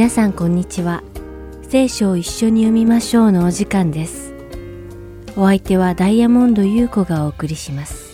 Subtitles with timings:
[0.00, 1.02] 皆さんこんにちは。
[1.68, 4.32] 聖書を一緒に読みましょうのお時間です。
[5.36, 8.08] お相手はダイヤモンド優子がお送りします。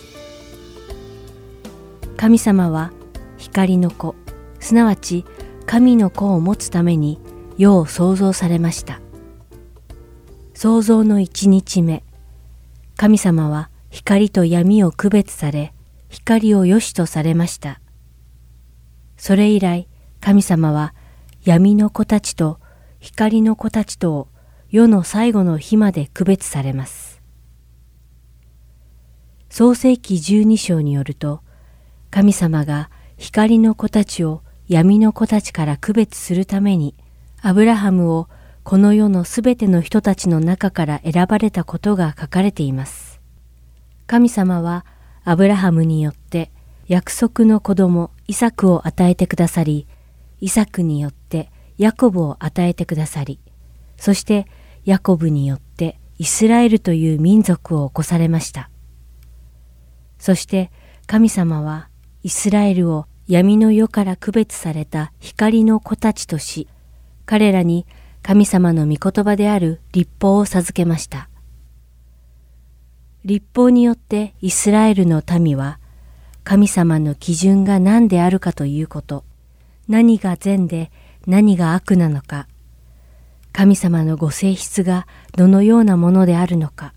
[2.17, 2.91] 神様は
[3.37, 4.15] 光の子、
[4.59, 5.23] すなわち
[5.65, 7.21] 神の子を持つために
[7.57, 8.99] 世を創造されました。
[10.53, 12.03] 創造の一日目、
[12.97, 15.73] 神様は光と闇を区別され、
[16.09, 17.79] 光を良しとされました。
[19.15, 19.87] それ以来、
[20.19, 20.93] 神様は
[21.47, 22.59] 闇の子たちと
[22.99, 24.27] 光の子たちとを
[24.69, 27.21] 世の最後の日まで区別されます。
[29.49, 31.39] 創世記十二章によると、
[32.11, 36.95] 神様が光の子たちを闇の子たちから区別するために、
[37.41, 38.27] アブラハムを
[38.65, 43.21] この世のすべての人たちの中から選ばれたことが書かれています。
[44.05, 44.85] 神様は
[45.23, 46.51] アブラハムによって
[46.89, 49.87] 約束の子供イサクを与えてくださり、
[50.39, 51.13] イサクによっ
[51.77, 53.39] ヤコブを与えてくださり、
[53.97, 54.47] そして
[54.85, 58.69] ヤコブによってイスラエルという民族を起こされました。
[60.17, 60.71] そして
[61.05, 61.89] 神様は
[62.23, 66.67] イスラエルを闇の世から区別された光の子たちとし、
[67.25, 67.85] 彼らに
[68.23, 71.29] 神様の御言葉である立法を授けました。
[73.25, 75.79] 立法によってイスラエルの民は
[76.43, 79.25] 神様の基準が何であるかということ、
[79.89, 80.91] 何が善で
[81.27, 82.47] 何が悪なのか、
[83.51, 85.05] 神様のご性質が
[85.35, 86.93] どのようなものであるのか、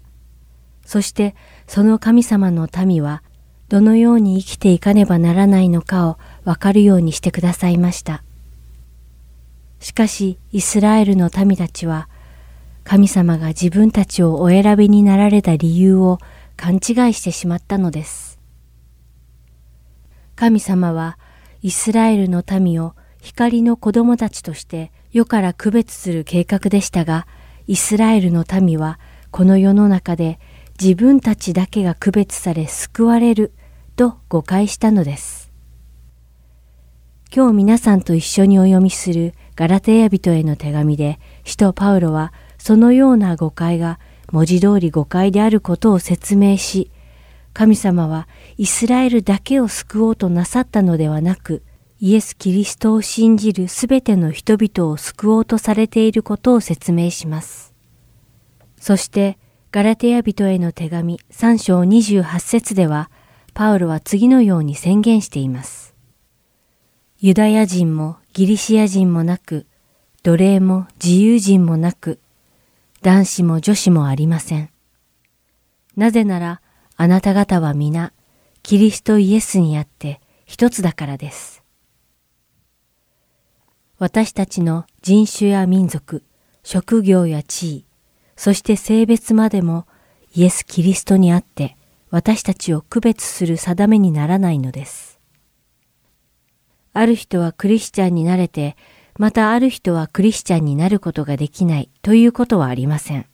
[0.86, 1.34] そして
[1.66, 3.22] その神様の民は
[3.68, 8.22] どのように生きていかねばならないのかをわかるようにしてくださいました。
[9.80, 12.08] しかしイスラエルの民たちは
[12.84, 16.18] 神様が自分たちをお選びになられた理由を
[16.56, 16.80] 勘違い
[17.14, 18.38] してしまったのです。
[20.36, 21.18] 神様は
[21.62, 27.26] イスラエルの民を光の子供たちとして世から区別する計画でしたが、
[27.66, 28.98] イスラエルの民は
[29.30, 30.38] この世の中で
[30.80, 33.52] 自分たちだけが区別され救われる
[33.96, 35.52] と誤解したのです。
[37.32, 44.00] 今日皆さんと一緒にお読みするガラテヤ人への手紙で、使徒パウロはそのような誤解が
[44.32, 46.90] 文字通り誤解であることを説明し、
[47.52, 48.26] 神様は
[48.56, 51.62] イスラエルだけを救おうとなさったのではなく、
[52.02, 57.74] イエス・キリストを信じるすべての人々を救おうとされていることを説明します。
[58.78, 59.36] そして、
[59.70, 63.10] ガラテヤ人への手紙3章28節では、
[63.52, 65.94] パウロは次のように宣言しています。
[67.18, 69.66] ユダヤ人もギリシア人もなく、
[70.22, 72.18] 奴隷も自由人もなく、
[73.02, 74.70] 男子も女子もありません。
[75.96, 76.62] なぜなら、
[76.96, 78.14] あなた方は皆、
[78.62, 81.59] キリストイエスにあって一つだからです。
[84.00, 86.24] 私たちの人種や民族、
[86.62, 87.84] 職業や地位、
[88.34, 89.86] そして性別までも
[90.34, 91.76] イエス・キリストにあって
[92.08, 95.20] 私たちを区別する定めにならないのです。
[96.94, 98.74] ある人はクリスチャンになれて、
[99.18, 103.26] またある人はクリスチャンになることができないということはありません。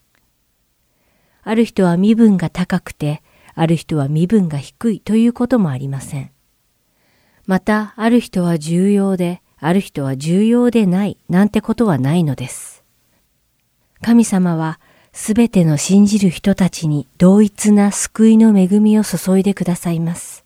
[1.44, 3.22] ある人は身分が高くて、
[3.54, 6.32] ある人は身分が低いということもありません。
[7.46, 12.82] また、ある人は重要で、ある人は重要でないなんてことはないのです。
[14.02, 14.78] 神様は
[15.12, 20.44] すべての信じる人たちに同一な救いの恵みを注いでくださいます。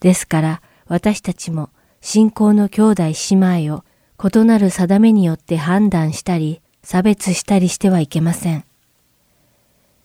[0.00, 1.70] ですから私たちも
[2.00, 3.84] 信仰の兄弟姉妹を
[4.18, 8.64] 異なる定めによって判断したり差別したりしてはいけません。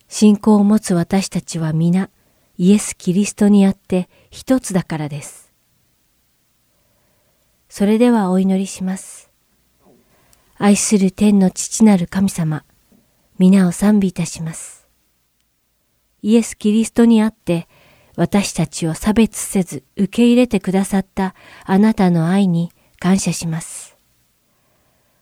[0.07, 2.09] 信仰を持つ私たちは皆、
[2.57, 5.46] イエス・キリストにあって一つだからです。
[7.77, 9.29] それではお祈りします。
[10.57, 12.65] 愛する天の父なる神様、
[13.37, 14.87] 皆を賛美いたします。
[16.23, 17.67] イエス・キリストにあって、
[18.15, 21.35] 私たちを差別せず受け入れてくださった
[21.65, 23.95] あなたの愛に感謝します。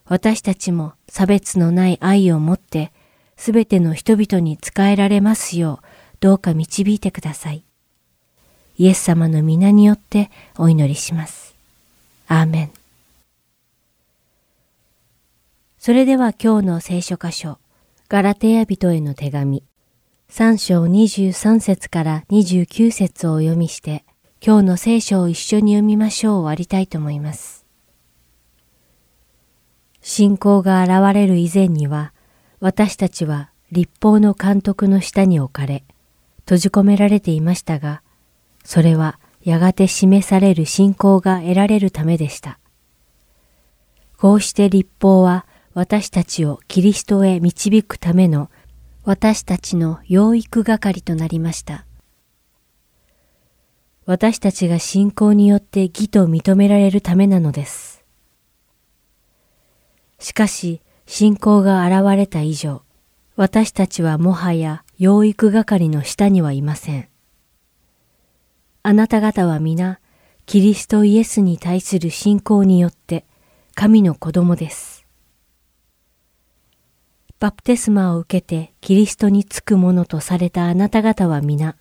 [0.06, 2.90] 私たちも差別のない愛を持って
[3.36, 5.86] すべての人々に仕えられますよう
[6.20, 7.66] どうか導いてください。
[8.78, 11.45] イエス様の皆によってお祈りします。
[12.28, 12.70] アーメン。
[15.78, 17.58] それでは今日の聖書箇所、
[18.08, 19.62] ガラテヤ人への手紙、
[20.28, 24.04] 3章23節から29節をお読みして、
[24.44, 27.64] 今日の聖書を一緒に読みましょう終わりたいと思います。
[30.00, 32.12] 信仰が現れる以前には、
[32.58, 35.84] 私たちは立法の監督の下に置かれ、
[36.40, 38.02] 閉じ込められていましたが、
[38.64, 42.58] それはやがて示される信仰が得られるためでした。
[44.18, 48.50] こうして立法は私たちをキリストへ導くための
[49.04, 51.86] 私たちの養育係となりました。
[54.04, 58.04] 私たちが信仰によって義と認められるためなのです。
[60.18, 62.82] しかし、信仰が現れた以上、
[63.36, 67.08] 私たちはもはや養育係の下にはいません。
[68.88, 69.98] あなた方は皆、
[70.46, 73.24] キリストイエスに対する信仰によって
[73.74, 75.04] 神の子供です。
[77.40, 81.74] バプテスマを受けてキリストにつくものとされたあなた方は皆、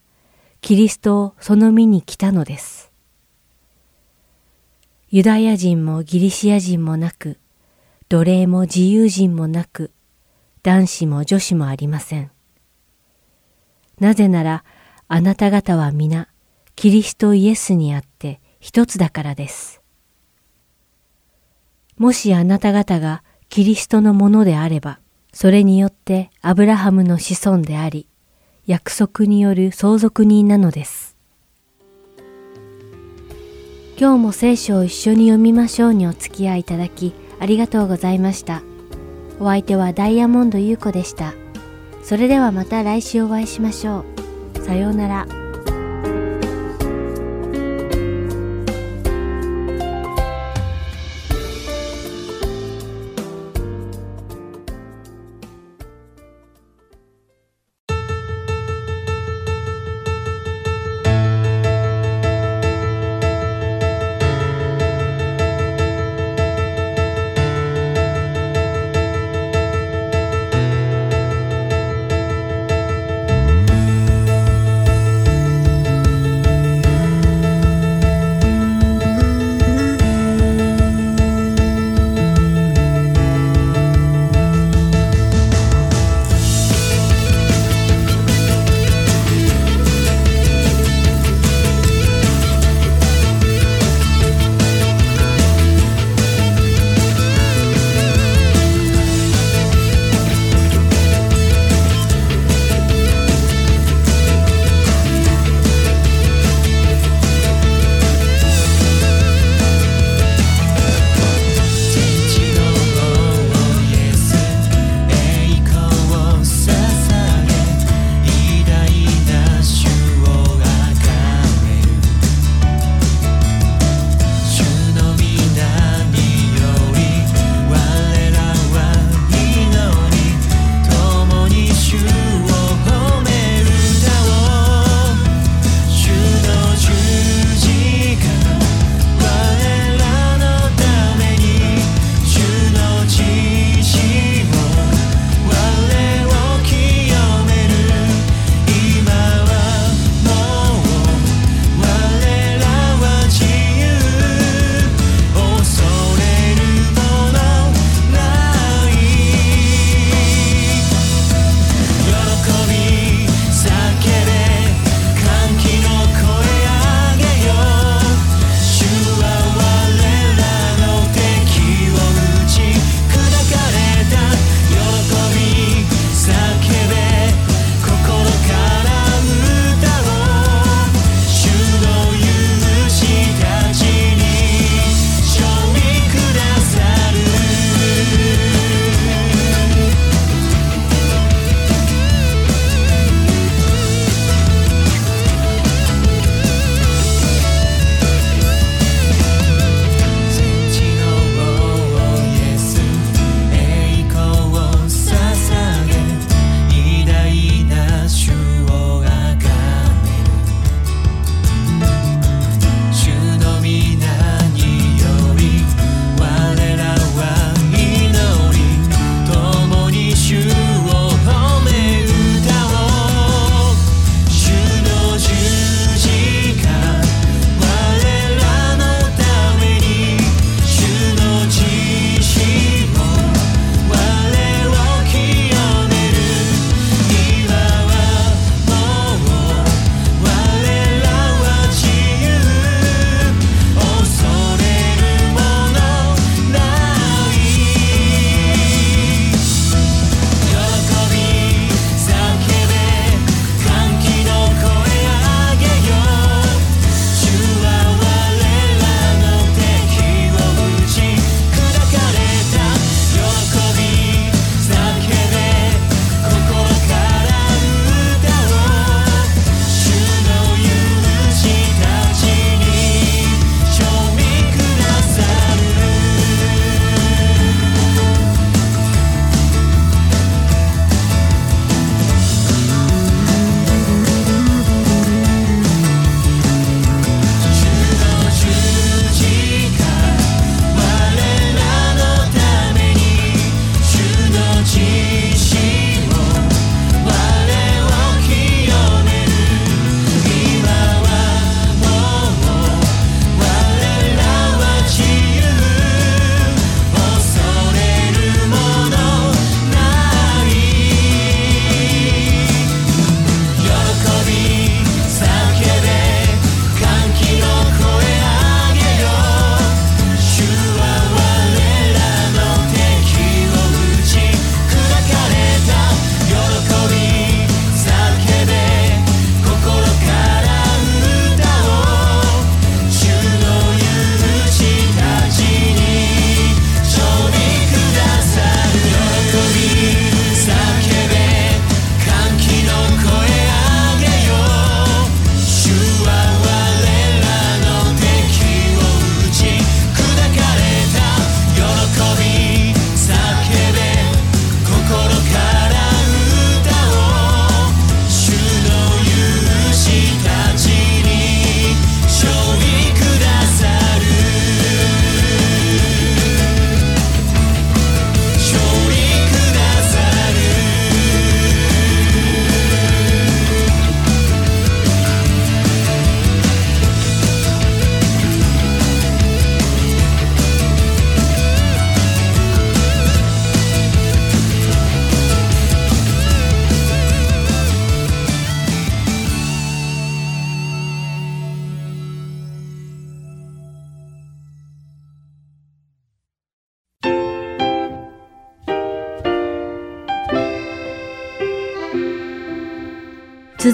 [0.62, 2.92] キリストをその身に来たのです。
[5.12, 7.38] ユダヤ人もギリシア人もなく、
[8.10, 9.92] 奴隷も自由人もなく、
[10.63, 12.31] 男子も女子もありません。
[14.00, 14.63] なぜなら、
[15.08, 16.30] あなた方は皆、
[16.75, 19.81] キリストイエスにあって一つだからです。
[21.98, 25.00] もしあなた方がキリストのものであれば、
[25.31, 28.07] それによってアブラハムの子孫であり、
[28.66, 31.16] 約束による相続人なのです。
[33.98, 38.62] 今日も聖書を一緒に読みましょうにお付き合いいただきありがとうございました。
[39.39, 41.33] お相手はダイヤモンド優子でした。
[42.04, 44.04] それではまた来週お会いしましょ
[44.56, 44.60] う。
[44.60, 45.45] さようなら。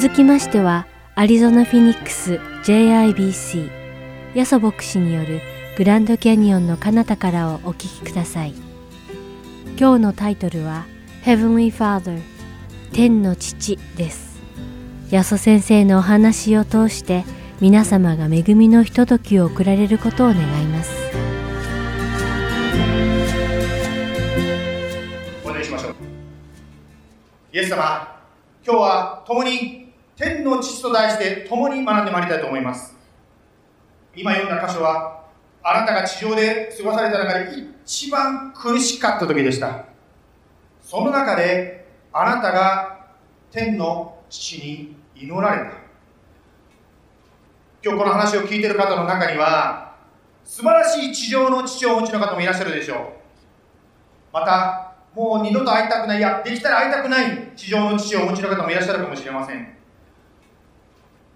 [0.01, 3.70] 続きましては、アリゾナ・フィニックス JIBC
[4.34, 5.41] ヤソ牧師による
[5.77, 8.55] グランドキャニオンの彼方からをお聞きください。
[9.79, 10.88] 今日のタイトルは
[11.24, 12.20] Heavenly Father
[12.91, 14.41] 天の父です。
[15.12, 17.24] ヤソ先生のお話を通して
[17.60, 21.12] 皆様が恵みのひとときを送られることを願います。
[25.46, 25.96] お願いしましょう。
[27.53, 28.20] イエス様、
[28.65, 29.81] 今日は共に
[30.22, 32.96] 天の父と題して共に学んでまいりたいと思います。
[34.16, 35.24] 今読んだ箇所は、
[35.63, 37.50] あなたが地上で過ごされた中で
[37.84, 39.86] 一番苦しかった時でした。
[40.80, 43.08] その中で、あなたが
[43.50, 45.78] 天の父に祈られた。
[47.84, 49.96] 今日この話を聞いてる方の中には、
[50.44, 53.00] 素晴らしい地上の父をお持ちの方もいらっしゃるでしょう。
[54.32, 59.81] また、もう二度と会いたくない、いや、できたら会いたくない地上の父をお持ちの方もいらっしゃるかもしれません。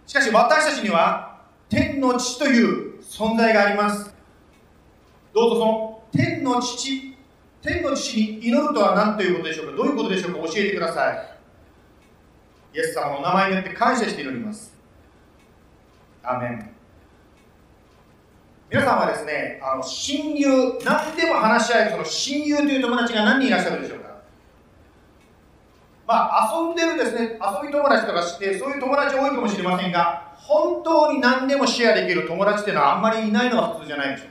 [0.07, 4.13] しかし私たちには、天の父という存在があります。
[5.33, 7.15] どうぞその天の父、
[7.61, 9.75] 天の父に祈るとは何ということでしょうか？
[9.75, 10.37] どういうことでしょうか？
[10.47, 11.35] 教えてください。
[12.75, 14.73] イエス様の名前によって感謝して祈ります。
[16.23, 16.69] アメン。
[18.69, 24.04] 皆さんはですね、あの親友、何でも話し合えるその親友という友達が何人いらっしゃるでしょうか？
[26.07, 34.27] まあ、遊んでるですね、遊び友達とかして、そういう友達多いかもしれませんが、本当に何でもシェアできる友達っていうのはあんまりいないのが普通じゃないでしょう。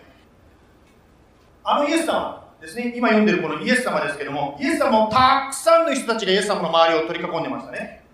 [1.64, 8.04] あのイエス様ですね、今読んでるこのイエス様ですけども、イエス様もたくさんの人たちがイエス様の周りを取り囲んでましたね。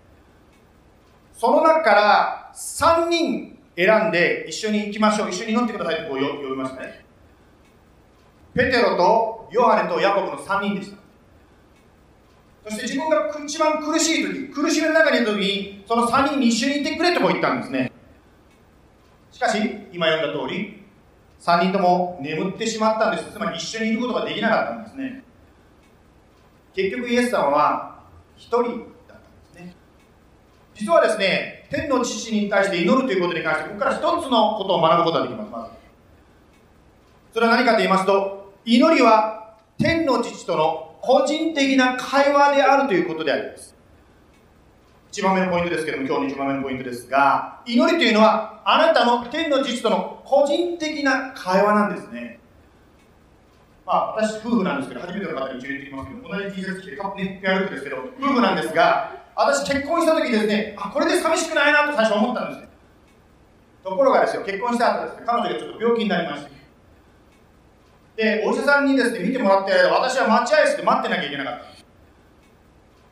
[1.33, 5.29] その中から3人選んで一緒に行きましょう。
[5.29, 7.05] 一緒に乗ってくださいってこう呼びましたね。
[8.53, 11.00] ペテロとヨハネとヤコブの3人でした。
[12.63, 17.91] そして自分が一番苦しい時苦しみの中にいる時にその3人に一緒にいてくれとこう言ったんですね。
[19.31, 19.57] しかし
[19.91, 20.83] 今読んだ通り
[21.39, 23.31] 3人とも眠ってしまったんです。
[23.31, 25.23] つまり一緒にいることができなかったんですね。
[26.75, 28.03] 結局イエス様は
[28.37, 28.85] 1人だったんで
[29.51, 29.75] すね。
[30.75, 35.51] 実はですね天の父に対して祈るということに関してここから一つのことを学ぶことができます。
[35.51, 35.71] まず。
[37.33, 43.75] それは何かと言いますと祈りは天の父との個人的な会話であるということであります
[45.11, 52.41] 1番目のポイントですけども今日の1番目のポイントですが祈りというのはあなたの天の父との個人的な会話なんですね
[53.85, 62.69] まあ、私、夫婦なんですけど、初めての方に一応言ってきますけど、同じ T シャツ着て、ね、ペアルックですけど、夫婦なんですが、私結婚した時ですね、あ、これで寂しくないなと最初思ったんですよ。
[63.83, 66.60] ところがですよ、結婚した後ですね、彼女がちょっと病気になりまして。
[68.15, 71.65] で、お医者さんにですね、見てもらって、私は待合室で待ってなきゃいけなかった。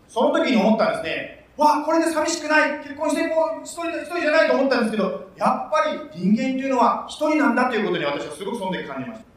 [0.07, 9.27] その時に思ったんですね、わあ、これで寂しくない、結婚してもう一人一人じゃないと思ったんですけど、やっぱり人間というのは一人なんだということに私はすごくその時感じました。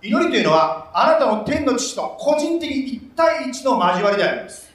[0.00, 4.72] 祈りというのは、あなたの天の父と個人的一対一の交わりであります。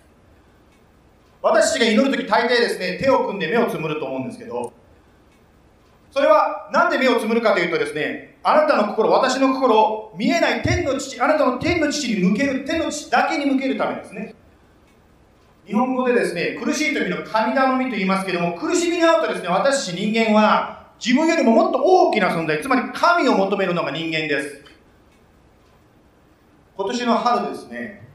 [1.41, 4.73] 私たちが祈るとき大抵ですね、手を組んで目をつむると思うんですけど、
[6.13, 14.35] それはなんで目をつむるかというとですね、あなたの心、私の心を見えない天の父、あなたの天の父に向ける、天の父だけに向けるためですね。
[15.65, 24.63] 日本語でですね、苦しい時の神頼みと言いますけども、苦しみに遭うとですね、私人間は自分よりももっと大きな存在、つまり神を求めるのが人間です。
[26.77, 28.07] 今年の春ですね、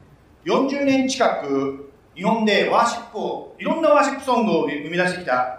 [0.45, 5.58] 40年近く日本でワーシップを、いろんなワーシップソングを生み出してきた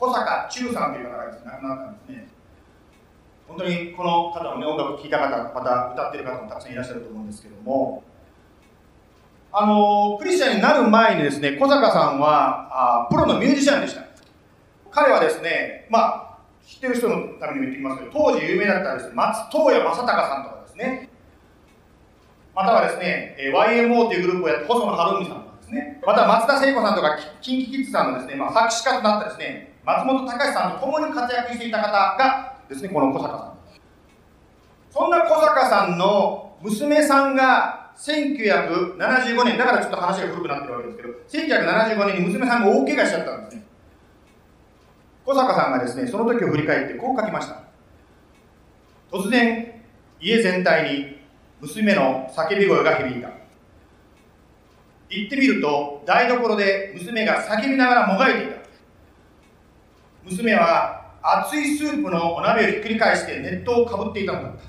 [0.00, 2.28] 小坂忠さんという方が亡くなったんですね。
[3.46, 8.02] 本当にこの方の、ね、音楽を聴いた方、また歌ってる方もたくさんいらっしゃると思うんですけども、
[9.52, 14.04] あの、クリスチャンになる前にですね、小坂さんはあプロのミュージシャンでした。
[14.90, 21.10] 彼はですね、まあ、知ってる人のためにも言ってきますけど、当時有名だったですね、松任谷正隆さんとかですね、
[22.54, 33.58] またはですね、YMO というグループをやって細野晴臣さんとかですね、また松田聖子さんとか k i n k i k i さんのですね、まあ、作詞家となったですね、松本隆さんと共に活躍していた方がですね、この小坂さん。
[34.90, 41.08] そんな小坂さんの娘さんが1975年、だからちょっと話が古くなってるわけですけど、
[41.48, 43.62] 1975年に娘さんが大怪我しちゃったんですね。
[45.24, 47.62] 小坂さんがですね、その時を振り返ってこう書きました。
[49.10, 49.82] 突然、
[50.20, 51.20] 家全体に
[51.60, 53.30] 娘の叫び声が響いた
[55.10, 58.59] 行ってみると台所で娘が叫びながらもがいていた
[60.24, 64.62] 娘は熱いスープのお鍋をひっくり返して熱湯をかぶっていたのだった。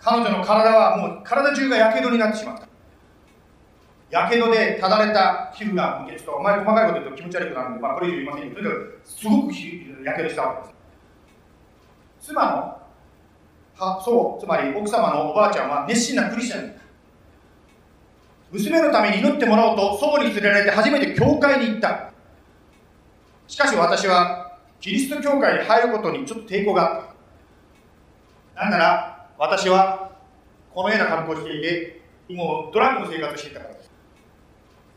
[0.00, 2.66] 彼女の体はもう体中がやけどになってしまった。
[4.10, 8.70] やけどでただれた皮膚がちょっとあまり細かいこと言うと気持ち悪くなるんで、まあ、これ以上言いませんけど
[9.04, 9.54] すごく
[10.04, 10.74] やけどしたわけで
[12.20, 12.26] す。
[12.26, 12.80] 妻の
[13.76, 16.74] はそうつまり奥様のおばあちゃんは熱心なクリスチャン
[18.52, 22.09] 娘のために祈ってもらおうと祖母に連れられて初めて教会に行った。
[23.50, 26.84] しかし私はキリスト教会に入ることにちょっと抵抗が。
[26.84, 27.06] あっ
[28.54, 30.12] たなんなら私は
[30.72, 33.90] このような格好をしていてもうドラッグの生活をしていたからです。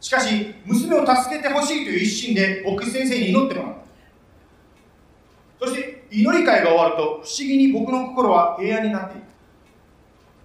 [0.01, 3.73] しかし娘を助けてほしいという一心で牧師先生に祈ってもらっ
[5.59, 5.65] た。
[5.65, 9.27] そして祈り会が終わると不思議に僕の心は平安になっていた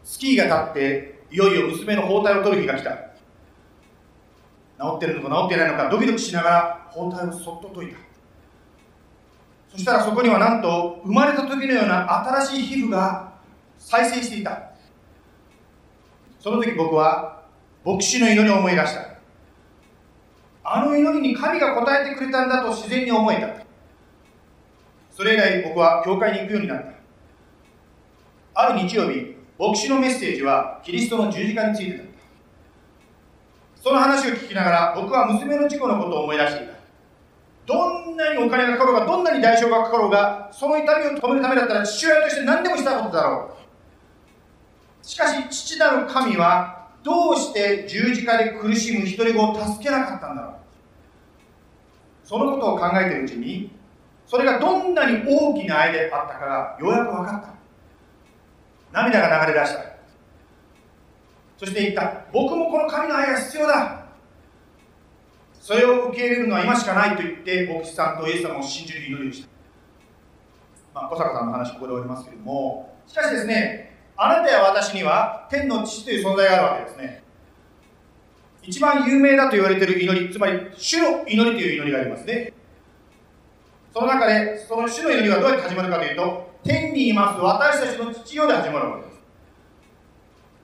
[0.02, 3.07] スキーが立っていよいよ娘の包帯を取る日が来た。
[4.80, 7.98] 治ってるのか治ってないのかドキドキしながら包帯をそっと解いた。
[9.70, 13.32] そしたらそこにはなんと生まれた時のような新しい皮膚が
[13.78, 14.70] 再生していた。
[16.40, 17.42] その時僕は
[17.84, 19.18] 牧師の祈りを思い出した。
[20.64, 23.66] あの祈りに神が応えてくれたんだと自然に思えた。
[25.10, 26.92] それ以来僕は教会に行くようになった。
[28.54, 32.17] ある日曜日牧師のメッセージはキリストの十字架についてだった。
[33.88, 36.74] その話を聞きながら僕は娘の事故のことを思い出していた。
[37.64, 43.56] どんなにお金がかかろうがどんなに代償がかかろうがその痛みを止めるためだったら父親として何でもしたことだろ
[45.02, 45.06] う。
[45.06, 50.54] しかし父なる神はどうして十字架で苦しむ一人子を助けなかったんだろう。
[52.24, 53.70] そのことを考えているうちに
[54.26, 57.54] それがどんなに大きな愛であったかがようやく分かった。
[58.92, 59.97] 涙が流れ出した。
[61.58, 62.24] そして言った。
[62.32, 64.06] 僕もこの神の愛が必要だ。
[65.60, 69.48] それを受け入れるのは今しかないと言って牧師さんとイエス様を信じる祈りをした。
[70.94, 72.96] まあ小坂さんの話ここで終わりますけれども。
[73.06, 77.22] しかしですねあなたや私には天の父という存在があるわけですね。
[78.62, 82.52] 一番有名だと言われている祈りつまり主の祈りという祈りがありますね。
[83.92, 89.18] その中でその主の祈りはどうやって始まるかというと天にいます私たちの父よで始まるわけです。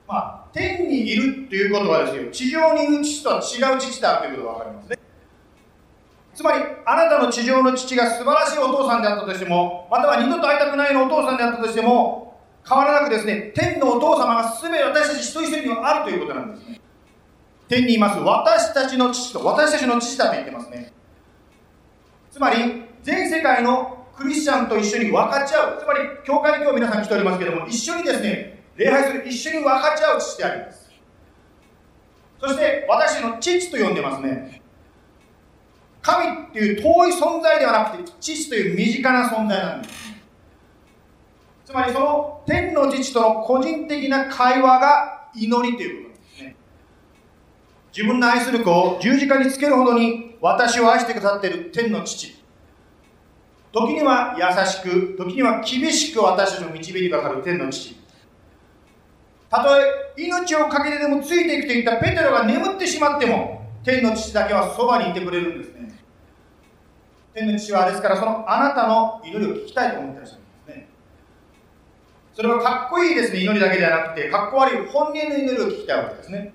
[0.07, 4.99] まあ、天にいるということはですよ、地上にいる父とは違う父だということが分かりますね。
[6.33, 16.79] つまり、あなたの地上の父が素晴らしいお父さんであったとしても、または二度と会いたくないのお父さんであったとしても、変わらなくですね、天のお父様が全て私たち一人一人にはあるということなんですね。
[17.67, 20.93] 天にいます私たちの父と私たちの父だと言ってますね。
[22.31, 25.81] つまり、全世界のクリスチャンと一緒に分かち合う。
[25.81, 30.91] つまり、教会に今日皆さん来ておりますけども、一緒にですね、礼拝する、一緒に分かち合う父であります。
[32.39, 34.61] そして、私の父と呼んでますね。
[36.01, 39.95] 神っていう遠い存在ではなくて、父という身近な存在なんです。
[41.65, 46.55] つまり、その天の父との個人的な会話が祈りということですね。
[47.95, 52.35] 自分の愛する子を十字架につけるほどに私を愛してくださっている天の父。
[53.71, 58.04] 時には優しく、時には厳しく私たちを導いてくださる天の父。
[59.49, 65.93] たとえ命を懸けてでもついていくといったペテロが眠ってしまっても、天の父だけはそばにいてくれるんですね。
[67.33, 70.87] 天の父はですから、そのあなたの祈りを聞きたいと思ってらっしゃるんですね。
[72.33, 76.53] それはかっこいいですね、祈りだけではなくて、かっこ悪い本音の祈りを聞きたいわけですね。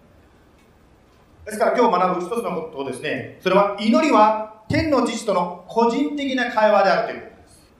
[1.44, 7.72] ですから今日学ぶ一つのことをですね、それは祈りは天の父との個人的な会話であるということです。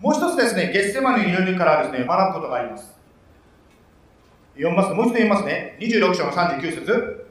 [0.00, 2.97] もう一つですね、ゲッセマの祈りからですね、学ぶことがあります。
[4.58, 5.76] 読みますもう一度読みますね。
[5.80, 7.26] 26章の39節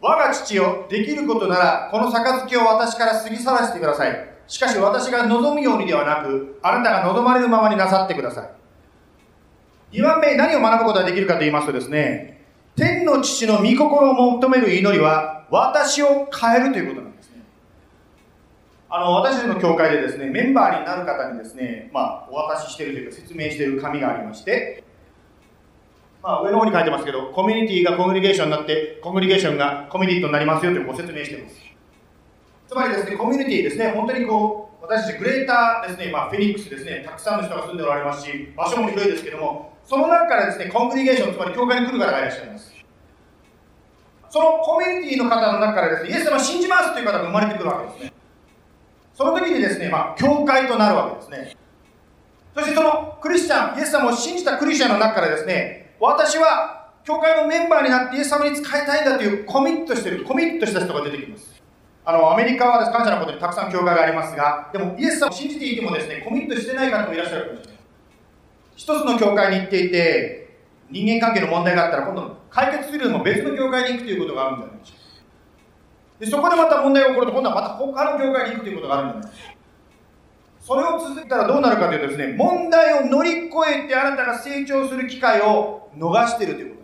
[0.00, 4.30] 我が父よ、できることなら、この杯を私から過ぎ去らせてください。
[4.46, 9.96] しかし私が望むようにではなく、あなたが望まれるままになさってください。
[9.98, 17.42] 2番目、何を学ぶことができるかと言いますとですね、天の父の御心を求める祈りは、私を変えるということなんですね。
[18.88, 24.84] あの私たちの教会でですねメンバーになる方にですね、まあ、お渡ししているというか説明している紙がありまして、
[26.22, 31.56] まあ、上の方に書いてますけどコミュニティがコミュニケーションになってコミュニケーションがコミュニティになりますよというご説明しています。
[32.68, 42.74] つまりですねコミュニティですね本当にこう私たちグレーターですね、まあ、フェニックスですねたくさんの人が住んでおられますし場所も広いですけどもその中からですねコミュニケーションつまり教会に来る方がいらっしゃいます。
[44.28, 48.12] そのコミュニティの方の中からですねイエス様を信じますという方が生まれてくるわけですね。
[49.14, 51.56] その時にですね、まあ、教会となるわけですね。
[52.54, 61.60] そしてそのクリスチャン、イエス様を信じたクリスチャンの中からですね、私は教会のメンバーになってイエス様に仕えたいんだというコミットしてる、コミットした人が出てきます。
[62.04, 67.80] あの、アメリカは感謝のことにたくさん教会がありますが、でもイエス様を信じていてもですね、コミットしてない方もいらっしゃるかもしれない。
[68.76, 70.58] 一つの教会に行っていて、
[70.90, 74.86] 人間関係の問題があったら、今度解決するよりも別の業界に行くということがあるんじゃないで
[76.26, 76.48] しょうか。
[76.48, 79.59] そこでまた問題が起こると、今度はまた他の業界に行くということがあるんじゃないでしょうか。
[80.60, 86.82] それを続けたらどうなるかというとですね、問題を乗り越えてあなたが成長する機会を逃しているというこ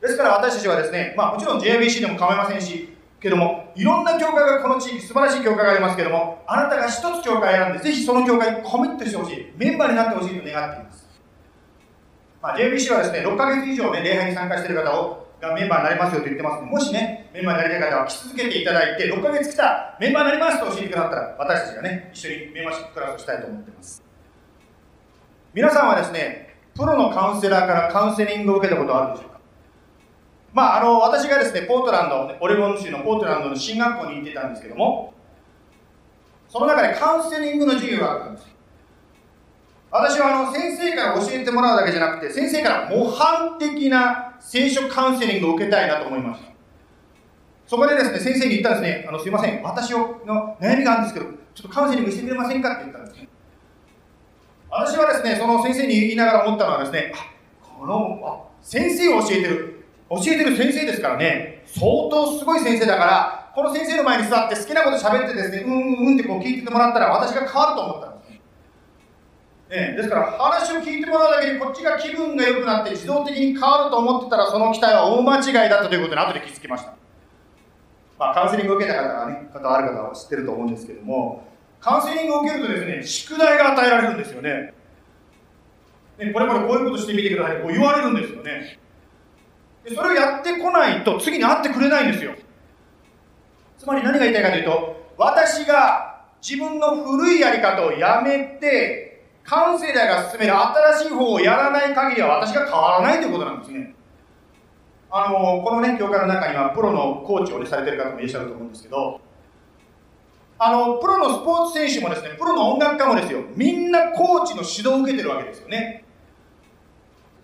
[0.00, 11.08] とですから私たちはですね、まあもちろん JBC でも構いませんし、けども、いろんな教会がこの地域、素晴らしい教会がありますけども、あなたが一つ教会を選んで、ぜひその教会にコミットしてほしい、メンバーになってほしいと願っています。
[12.40, 24.02] まあ、JBC はですね、6ヶ月以上ね、礼拝に参加している方をがメンバーになりますよと言ってますので、もしね、メンバーになりたい方は来続けていただいて、6ヶ月来たメンバーになりますと教えてくださったら、私たちがね、一緒にメンバーシップクラスをしたいと思っています。
[25.54, 29.40] 皆さんはですね、プロのカウンセラーからカウンセリングを受けたことはあるでしょうか？
[30.52, 35.14] まあ、あの、私がですね、ポートランド、オレゴン州のポートランドの進学校に行ってたんですけども、
[36.48, 38.48] その中でカウンセリングの授業があったんです。
[39.90, 46.48] 私はあの先生から教えてもらうだけじゃなくて、先生から模範的な聖書カウンセリングを受けたいなと思いました。
[47.66, 50.20] そこでですね、先生に言ったんですね、あのすいません、私の
[50.60, 53.28] 悩みがあるんですけど、ちょっとカウンセリングしてくれませんかって言ったんですね。
[54.70, 57.18] 私はですね、その先生に言いながら思ったのはですね、あ
[57.78, 68.17] このあ先生を教えてる、教えてる先生ですからね、相当すごい先生だから、この先生の前に座って好きなこと喋ってですね、うんうんうんってこう聞いててもらったら私が変わると思ったんです。
[69.70, 76.94] えですから話を聞いてもらうだけでこっちが気分が良くなって自動的に変わると思ってたらその期待は大間違いだったということに後で気づきました。
[78.18, 81.46] まあ、カウンセリングを受けた方がね、方ある方は知ってると思うんですけども、
[81.80, 84.74] カウンセリングを受けるとですね、宿題が与えられるんですよね。
[86.18, 88.78] ねこれまでこういうことしてみてくださいこう言われるんですよね。
[89.84, 92.34] でそれをやってこないと次に会ってくれないんですよ。
[93.78, 99.07] つまり何が言いたいかというと、私が自分の古いやり方をやめて、
[99.48, 103.94] カウンセラーが進める新しい方をやらない限りは私が変わらないということなんですね。
[105.10, 109.22] あの、このね、教会の中にはプロのコーチを、ね、されてる方もいらっしゃると思うんですけど、
[110.58, 116.04] あの、プロのスポーツ選手もですね、プロの音楽家もですよ、みんなコーチの指導を受けてるわけですよね。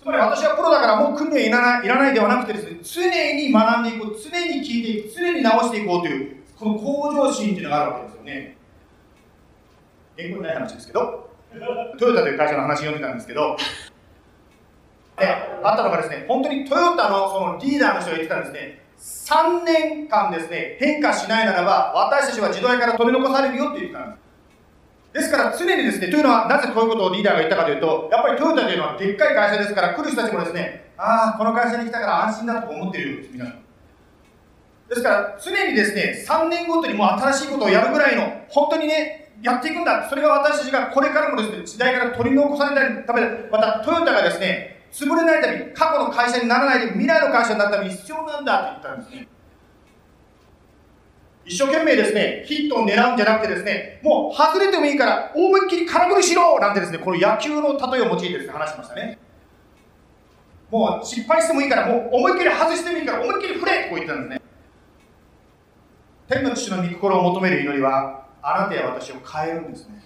[0.03, 8.59] つまり私はプロだからもう訓練いらないいらないではなくてですね、常に学んでいこう、常に聞いていく、常に直していこうという、この向上心っていうのがあるわけですよね。
[10.19, 11.24] 原稿にない話ですけど、
[11.99, 13.57] トヨタという会社の話を読んでたんですけど、
[15.19, 15.27] で、
[15.63, 24.25] あったのがですね、本当にトヨタのそのリーダーの人が言ってたんですね、3年間ですね、変化しないならば、私たちは時代から取り残されるよって言ってたんです。
[25.15, 33.65] ですから常にですね、というのはなぜこういうことをリーダーが言ったかというと、やっぱりトヨタというのはでっかい会社ですから、来る人たちもですね、ああ、この会社に来たから安心だと思ってるようです、皆さん。
[34.89, 40.09] ですから常にですね、3年ごとにもう新しいことをやるぐらいの、本当にね、やっていくんだ。
[40.09, 49.29] それが私たちがこれからもですね、時代から取り残されないため、またトヨタがですね、潰れないために、過去の会社にならないで未来の会社になるために必要なんだって言ったんですね。
[51.47, 59.19] 一生懸命ですね、ヒットを狙うんじゃなくてですね、もう外れてもいいから思いっきり空振りしろなんてですね、この野球の例えを用いてですね、話しましたね。
[60.71, 64.41] もう失敗してもいいから、もう思いっきり外してもいいから思いっきり振れってこう言ったんですね。
[66.27, 70.03] 天の父の御心を求める祈りは、あなたや私を変えるんですね。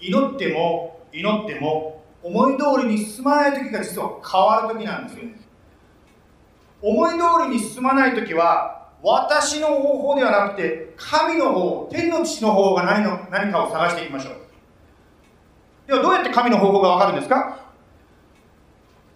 [0.00, 5.40] 祈っても祈っても思い通りに進まない時が実は変わる時なんですよね。
[6.80, 7.18] 思い通
[7.50, 14.34] りに進まない時は私の方法ではなくて神の方天の父の方が何の何かを探していきましょう。
[15.86, 17.60] ではどうやって神の方法がわかるんですか？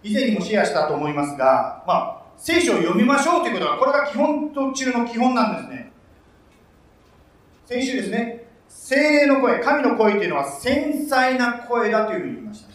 [0.03, 5.90] 以前にもシェアしたと思いますが、まあ、聖書を読みましょうということはこれが基本途中の基本なんですね。
[7.65, 12.71] 先週ですね、精霊の声、神の声というのは繊細な声だというふうに言いました。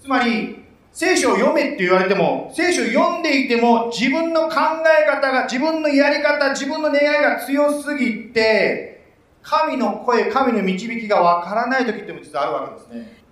[0.00, 4.56] つまり、聖書を読めって言われても、聖書を読んでいても、自分の考
[5.02, 8.90] え方が、自分のやり方、自分の願いが強すぎて、
[9.42, 13.22] 神の声、神の導きがわからない時っても実はあるわけですね。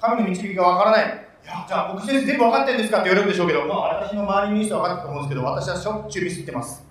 [0.00, 1.04] 神の導きがわからない。
[1.06, 6.89] いや、じゃあ僕先生全部分かってるんですかって言われるんでしょうけど、まあ私の周りにいる人は分かってると思うんですけど、私はしょっちゅうミスってます。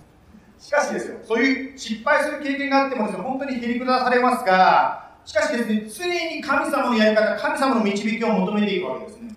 [0.59, 9.35] しかしですよ、そういう失敗する経験があってもですね、本当にへりくだされますが、しかしですね、常に神様のやり方、神様の導きを求めていくわけですね。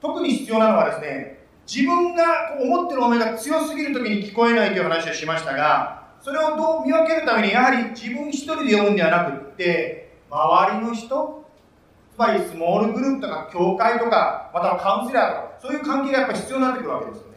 [0.00, 2.24] 特に必要なのはですね、自分が
[2.60, 11.48] 思ってる思いが強すぎる時に聞こえないという話をしましたが、それをどう見分けるために、やはり自分一人で読むんではなくって、周りの人、
[12.14, 17.27] つまりスモールグループとか教会とか、またはカウンセラーとか、そういう関係がやっぱり必要になってくるわけです。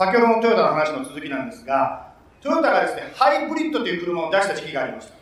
[0.00, 5.12] 先ほどのトヨタの話の続きなんですが、トヨタがですね、ハイブリッドという車を出した時期がありました。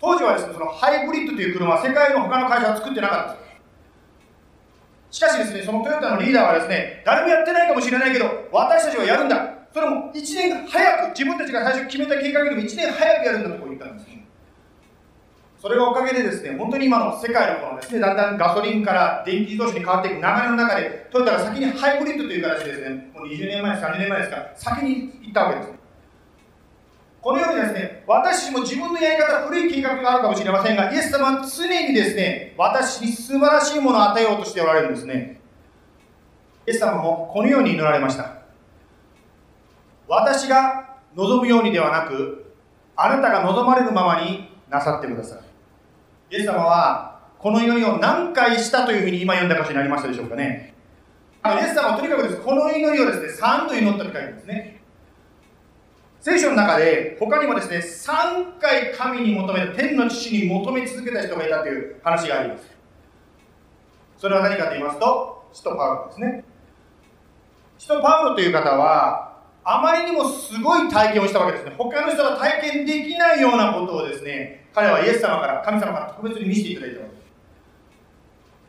[0.00, 3.36] 当時はですね、そのハイブリッドという車は世界の他の会社は作ってなかった
[5.10, 9.54] しかしですね、そのトヨタのリーダーはですね、誰もやってないかもしれないけど、私たちはやるんだ。
[9.74, 14.15] それも1年早く、自分たちが最初決めた計画よりも1年早くやるんだとこう言ったんですね。
[15.66, 25.72] それがおかげでですね、本当に今の世界のこのですね、だんだんガソリンから電気自動車に変わっていく流れの中で、トヨタが先にハイブリッドという形でですね、もう20年前、30年前ですから、先に行ったわけです。
[27.20, 35.40] このようにですね、私も自分のやり方、古い計画があるかもしれませんが、イエス様は常にですね、私に素晴らしいものを与えようとしておられるんですね。
[36.68, 38.34] イエス様もこのように祈られました。
[40.06, 42.54] 私が望むようにではなく、
[42.94, 45.45] あなたが望まれるままになさってください。
[46.30, 50.74] イエス様は、この祈りを何回したというふうに今読んだ箇所になりましたでしょうかね。
[51.42, 54.80] あのイエス様はとにかくです、この祈りをですね、3度祈ったと書いてあるんですね。
[56.20, 62.64] 聖書の中で、他にもですね、3回神に求めた、天の父に求め続けた人がいたという話があります。
[64.18, 66.44] それは何かと言いますと、使徒パウロですね。
[67.78, 71.74] 使徒パウロという方は、あまりにもすごい体験をしたわけですね。
[71.78, 77.22] 他の人が体験できないようなことをですね、彼はイエス様から、神様から特別に見せていただいたわけで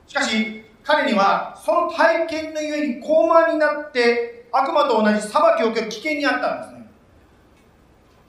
[0.07, 0.11] す。
[0.11, 6.87] しかし、彼にはその体験のゆえに高慢になって悪魔と同じ裁きを受ける危険にあったんですね。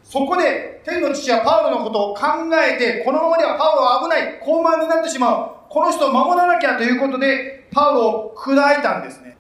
[0.03, 2.23] そこで天の父はパウロのことを考
[2.57, 9.37] えて、このままではパウロは危ない、高慢になってしまう、この人を守らなきゃということで、パウロを砕いたんですね。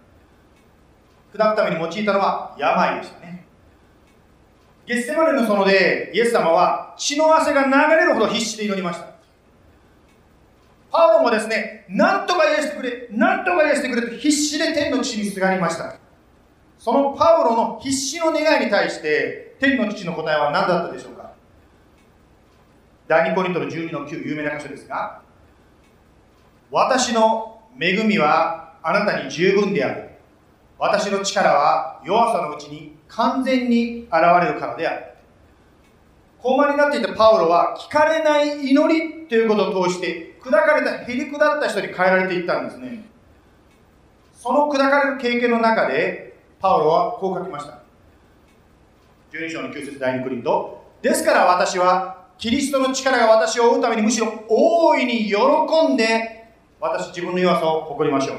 [1.34, 3.47] 砕くために用いたのは病でしたね。
[4.88, 9.18] ゲッセマネの園でイエス様は血の汗が流れるほど必死で祈りました。
[10.90, 15.98] パウロもですね、なんとか癒してくれ、なんとか癒してくれと必死で天の父にすがりました。
[16.78, 21.32] そのパウロの必死の願いに対して、天の父の答えは何だったでしょうか
[23.08, 25.20] 第2コリントの12の9、有名な箇所ですが、
[26.70, 30.08] 私の恵みはあなたに十分である。
[30.78, 35.04] 私の力は弱さのうちに完全に現れるからである。
[36.40, 43.04] 高慢になっていたパウロは聞かれない祈りということを通して砕かれたへりくだった人に変えられていったんですね。
[44.34, 47.80] その砕かれる経験の中でパウロはこう書きました。
[49.32, 50.84] 12章の9節第2クリント。
[51.02, 55.36] ですから私はキリストの力が私を追うためにむしろ大いに喜
[55.92, 56.48] んで
[56.80, 58.38] 私自分の弱さを誇りましょう。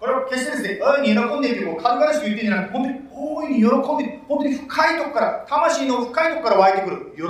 [0.00, 7.22] これは決してですね、大いに喜んでいて、こう軽々しく言ってんじゃなくて、本当に大いに喜んで、本当に深いとこから、魂の深いとこから湧いてくる喜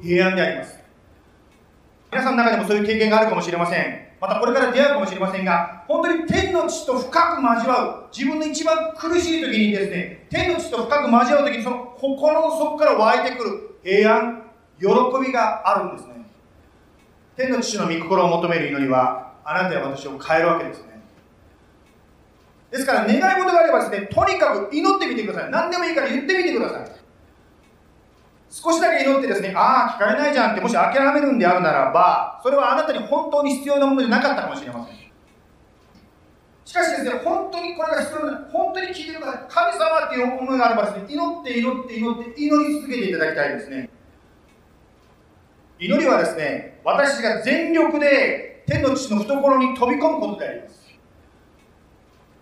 [0.00, 0.78] び、平安であります。
[2.12, 4.12] 皆さんの中でもそういう経験があるかもしれません。
[4.20, 13.50] またこれから出会うかもしれませんが、本当に天の地と深く交わう、自分の一番苦しい時にですね、天の地と深く交わう時に、その心の底から湧いてくる
[13.82, 14.42] 平安、
[14.78, 14.86] 喜
[15.26, 16.12] びがあるんですね。
[17.36, 20.91] 天の父の御心を求める祈りは、あなたや私を変えるわけですね。
[22.72, 25.50] ですから願い事があればですね、とにかく祈ってみてください。
[25.50, 26.90] 何でもいいから言ってみてください。
[28.48, 34.96] 少しだけ祈ってですね、ああ、聞かれないじゃんってもし諦めるんであるならば、それはあなたに本当に必要なものじゃなかったかもしれません。
[36.64, 39.42] しかしですね、本当にこれが必要な、本当に聞いてください。
[39.48, 43.90] 神様っていう思いがあればですね、祈って祈って祈って祈り続けていただきたいですね。
[45.78, 50.81] 祈りはですね、私たちが全力で天の父の懐に飛び込むことであります。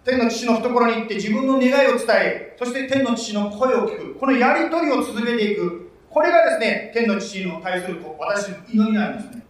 [0.05, 4.15] 天の父の懐に行って自分の願いを伝え、そして天の父の声を聞く。
[4.15, 5.91] このやりとりを続けていく。
[6.09, 9.43] これがですね、天の父に対する私の祈りなんですね。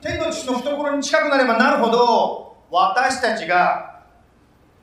[0.00, 4.02] 天の父の懐に近くなればなるほど、私たちが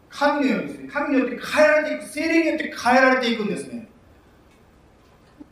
[0.09, 3.87] 神のようにですね、神によって変えられていく、精霊によって変えられていくんですね。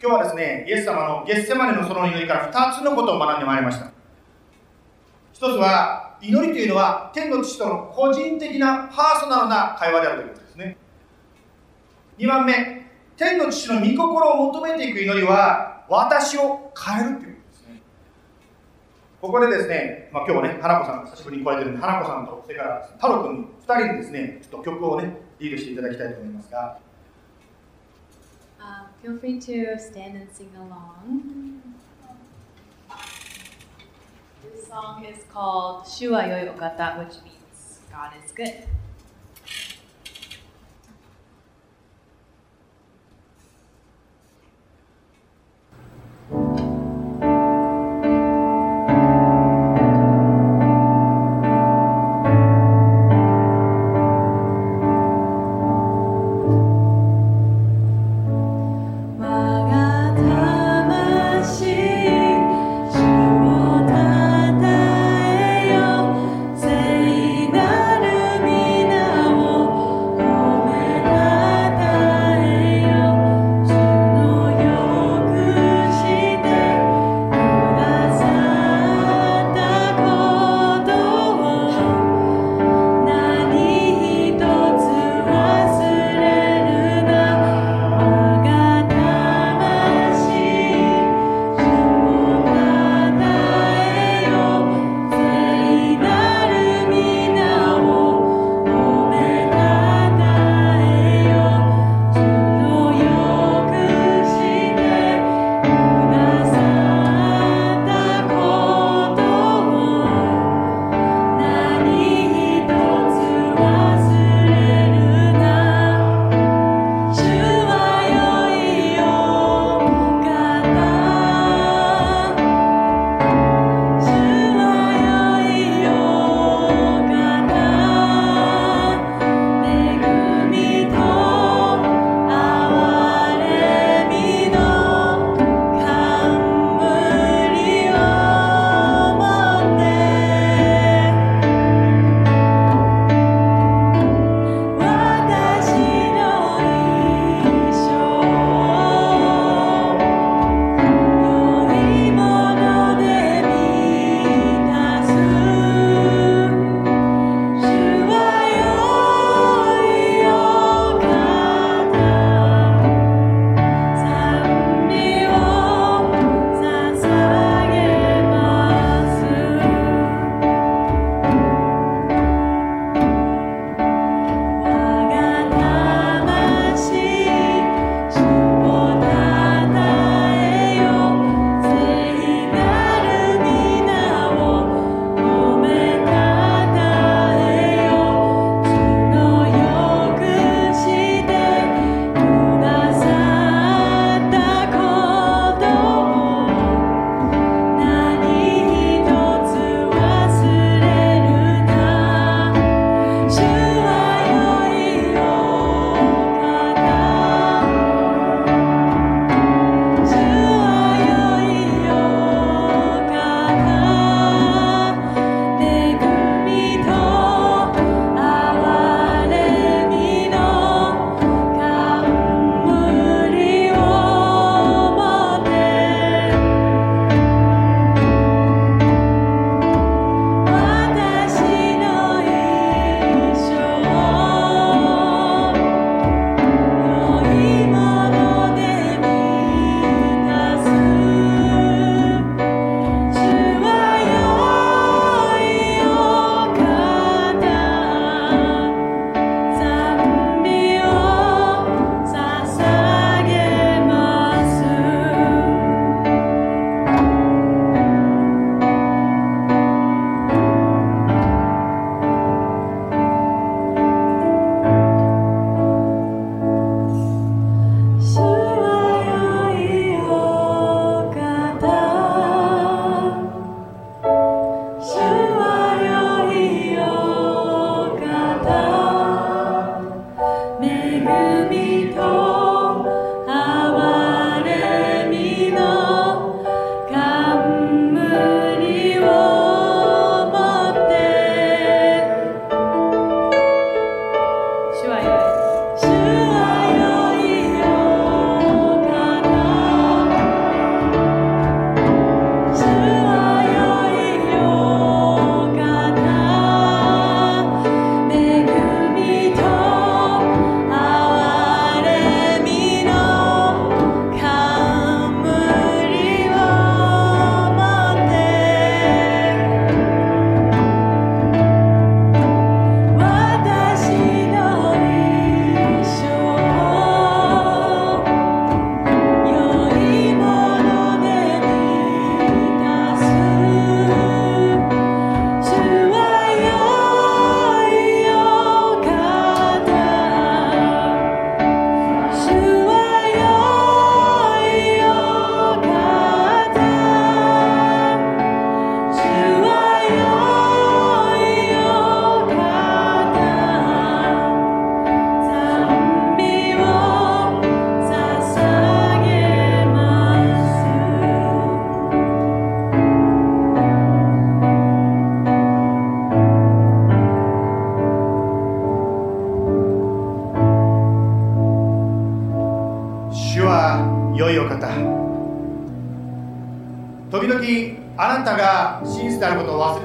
[0.02, 3.91] 今日はですね、イエス様のゲッセマネのその祈りから2つのことを学んでまいりました。
[5.34, 10.77] 一つは、祈りというのは天の父との個人的なパーソナルな会話であるということですね。
[12.19, 12.81] 2番目
[13.17, 17.81] 天の父の御心を求めていく祈りは私を変えるということですね。
[19.19, 26.77] ここでですね、まあ、今日ね花子さん久しぶりに来られてるんで花子さんとそれから太郎君2人にですねちょっと曲をねリードしていただきたいと思いますが。
[28.62, 31.61] Uh, feel free to stand and sing along.
[34.71, 38.63] Song is called Shua Yoi Okata, which means God is good.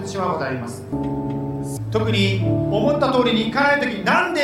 [0.06, 1.80] あることを忘れてします。
[1.90, 4.34] 特に思った通りにいかない時に何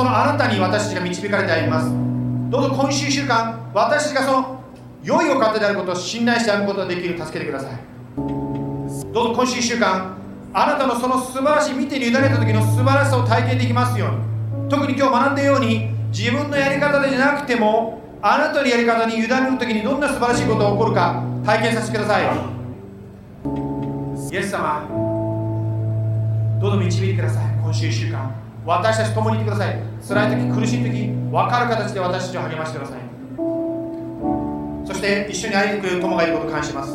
[0.00, 1.90] そのあなたに私たちが導かれてあります。
[2.48, 4.62] どうぞ今週1週間私たちがその
[5.04, 7.72] 良いお方であることを信頼してあることができる助けてください。
[8.16, 10.16] どうぞ今週1週間
[10.54, 14.70] あなたのその素晴らしい見てに委ねた時の素晴らしさを体験できますように。
[14.70, 19.28] 特に今日学んだように自分のやり方でじゃなくてもあなたのやり方に委ねる
[19.58, 22.24] 時にどんな素晴らしいことが起こるか体験させてください。
[24.32, 24.86] イエス様
[26.58, 27.44] どうぞ導いてください。
[27.62, 28.39] 今週1週間。
[28.64, 29.78] 私たち共にいてください。
[30.06, 33.00] 辛い時苦しい時分かる形で私たちを励ましてください。
[34.86, 36.90] そして一緒に歩いてくる友がいることを感謝します。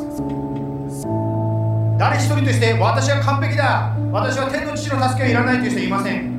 [1.98, 3.96] 誰一人として私は完璧だ。
[4.12, 6.36] 私は天の父の助けはいらないという人はいません。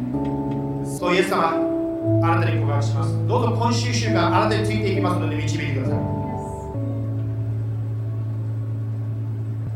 [0.84, 1.54] そうイエス様
[2.22, 3.26] あなたに告白します。
[3.26, 5.98] どうぞ今週週間あなたについていきますので導いてください。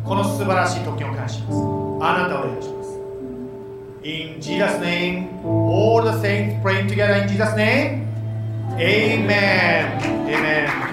[0.04, 1.56] この素晴らしい時を感謝します。
[2.02, 2.79] あなたをお願いします。
[4.02, 8.08] In Jesus' name, all the saints praying together in Jesus' name.
[8.78, 10.00] Amen.
[10.26, 10.70] Amen.
[10.70, 10.90] Amen.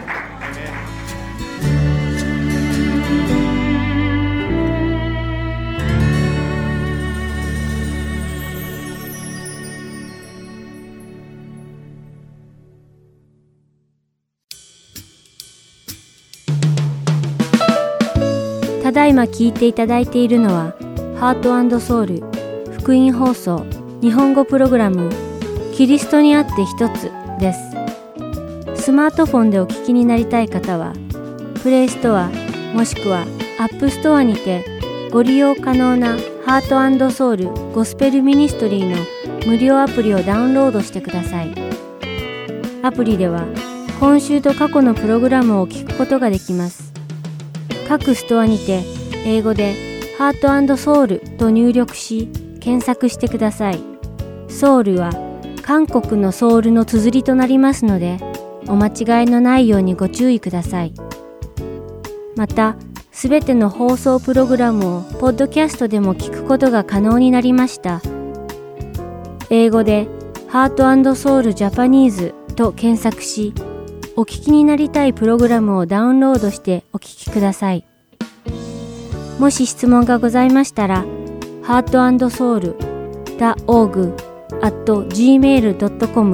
[18.84, 20.74] ただいま聞いていただいているのは
[21.20, 22.37] ハートソウル
[22.88, 23.66] 福音放送
[24.02, 25.12] 日本語プログラム
[25.74, 28.82] キリストにあって一つです。
[28.82, 30.94] スマートフォンでお聞きになりたい方は
[31.62, 32.30] プレイストア
[32.74, 33.26] もしくは
[33.60, 34.64] アップストアにて
[35.12, 36.16] ご利用可能な
[36.46, 38.96] ハートソウルゴスペルミニストリーの
[39.46, 41.54] 無料アプリをダウンロードしてください。
[42.84, 43.44] アプリでは
[44.00, 46.94] 今週と過去のプログラムを聞くことができます。
[47.90, 48.86] 各ストアにて
[49.26, 49.76] 英語で
[50.18, 52.30] ハートソウルと入力し
[52.68, 53.80] 検索してください。
[54.50, 55.12] ソウルは
[55.62, 58.20] 韓国のソウルの綴りとなりますので
[58.68, 60.94] お間違いのないようにご注意ください。
[62.36, 62.76] また、
[63.14, 68.02] すべての放送プログラムをポッドキャストでも聞くことが可能になりました。
[69.50, 70.10] 英語で
[70.50, 73.54] ハートソウルジャパニーズと検索し、
[74.18, 77.86] お聞きになりたいプログラムをダウンロードしてお聞きください。
[79.40, 81.06] もし質問がございましたら、
[81.68, 83.98] heartandsoul.org
[84.62, 86.34] at gmail.com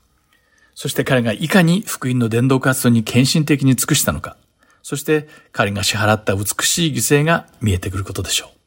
[0.74, 4.36] そして彼がいかに福音の伝道活動に献身的に尽くしたのか、
[4.82, 8.58] そして彼が支払った美しい犠牲が見えてくることでしょう。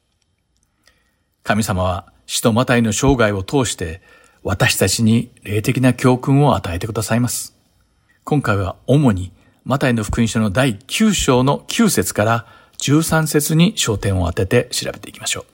[1.44, 4.02] 神様は使徒マタイの生涯を通して
[4.44, 7.56] 私たちに霊的な教訓を与えてくださいます。
[8.24, 9.32] 今回は主に
[9.66, 12.46] マタイの福音書の第9章の9節から
[12.80, 15.46] 13節に焦点を当てて調べていきましょう。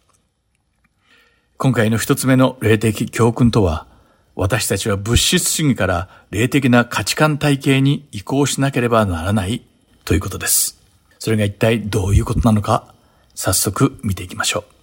[1.58, 3.88] 今回の一つ目の霊的教訓とは、
[4.36, 9.64] 私たちは物質主義から霊的な価値観体系に移行しなければならない
[10.06, 10.80] ということです。
[11.20, 12.94] それが一体どういうことなのか、
[13.36, 14.77] 早速見ていきましょう。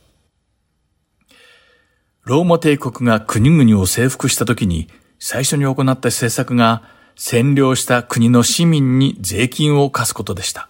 [2.24, 6.82] ローマ帝国が国々を征服した時に最初に行った政策が
[7.16, 10.68] 占領した国の市民に税金を課すことでした。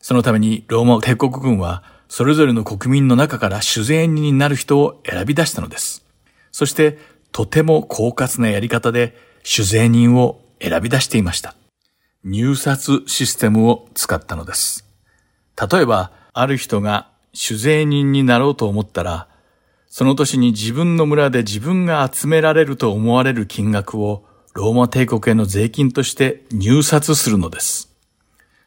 [0.00, 6.04] そのためにローマ帝国軍はそれぞれの国民の中から主税人になる人を選び出したのです。
[6.52, 6.98] そして
[7.32, 11.54] とても狡猾なやり方で主税人を選び出していました。
[12.24, 14.84] 入札システムを使ったのです。
[15.70, 19.26] 例えば、ある人が主税人になろうと思ったら、
[19.94, 24.24] その年に自分の村で自分が集められると思われる金額を
[24.54, 27.94] ローマ帝国への税金として入札するのです。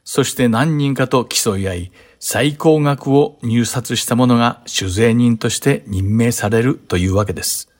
[0.03, 7.71] そして何人かと競い合い、最高額を入札した者が主税人として任命されるというわけです。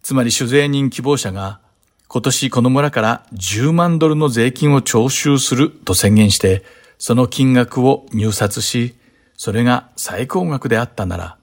[0.00, 1.60] つまり主税人希望者が
[2.08, 6.64] 今年この村から10万ドルの税金を徴収すると宣言して、
[6.96, 8.94] その金額を入札し、
[9.36, 11.36] それが最高額であったなら、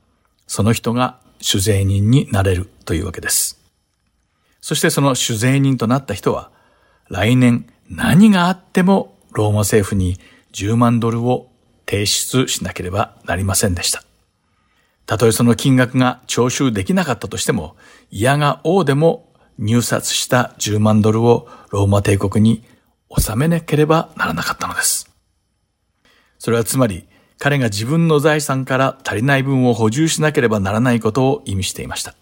[0.52, 3.58] その人が主税人になれるというわけです。
[4.60, 6.52] そしてその主税人となった人は、
[7.08, 10.18] 来年何があってもローマ政府に
[10.52, 11.48] 10万ドルを
[11.90, 14.04] 提出しなければなりませんでした。
[15.06, 17.78] たとえその金額が徴収できなかったとしても、
[18.10, 22.66] 嫌が王でも入札した10万ドルをローマ帝国に
[23.08, 25.10] 納めなければならなかったのです。
[26.40, 27.08] それはつまり、
[27.44, 32.14] 彼が自分の財産から足りない分を補充しなければならないことを意味していました。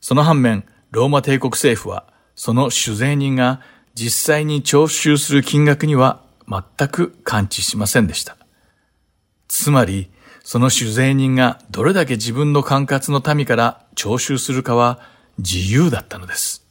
[0.00, 2.06] その反面、ローマ帝国政府は、
[2.36, 3.60] その主税人が
[3.94, 8.36] 実際に徴収する金額には全く感知しませんでした。
[9.48, 10.12] つまり、
[10.44, 15.00] その主税人がどれだけ自分の管轄の民から徴収するかは
[15.38, 16.64] 自由だったのです。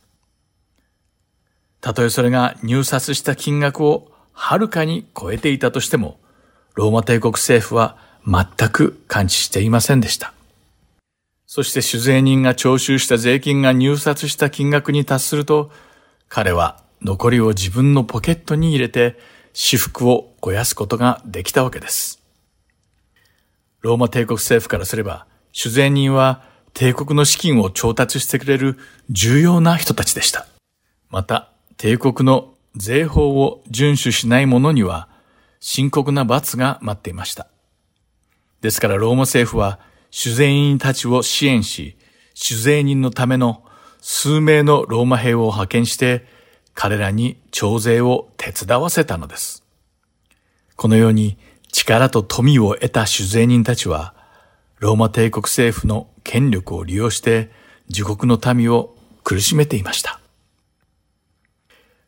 [1.82, 6.20] たとえそれが入札した金額をはるかに超えていたとしても、
[6.74, 10.34] ローマ帝国政府は全く感知していませんでした。
[11.45, 15.72] そして主税人が徴収した税金が入札した金額に達すると、
[16.30, 19.19] 彼は残りを自分のポケットに入れて
[19.53, 22.22] 私服を肥やすことができたわけです。
[23.82, 26.43] ローマ帝国政府からすれば、主税人は
[26.74, 28.78] 帝国の資金を調達してくれる
[29.09, 30.47] 重要な人たちでした。
[31.09, 35.09] また、帝国の税法を遵守しない者には、
[35.62, 37.47] 深刻な罰が待っていました。
[38.59, 41.95] ですからローマ政府は主税人たちを支援し、
[42.34, 43.64] 主税人のための
[44.01, 46.26] 数名のローマ兵を派遣して
[46.74, 49.64] 彼らに徴税を手伝わせたのです。
[50.76, 51.38] このように
[51.72, 54.16] 力と富を得た主税人たちは
[54.80, 57.51] ローマ帝国政府の権力を利用して
[57.88, 60.20] 自国の民を苦しめていました。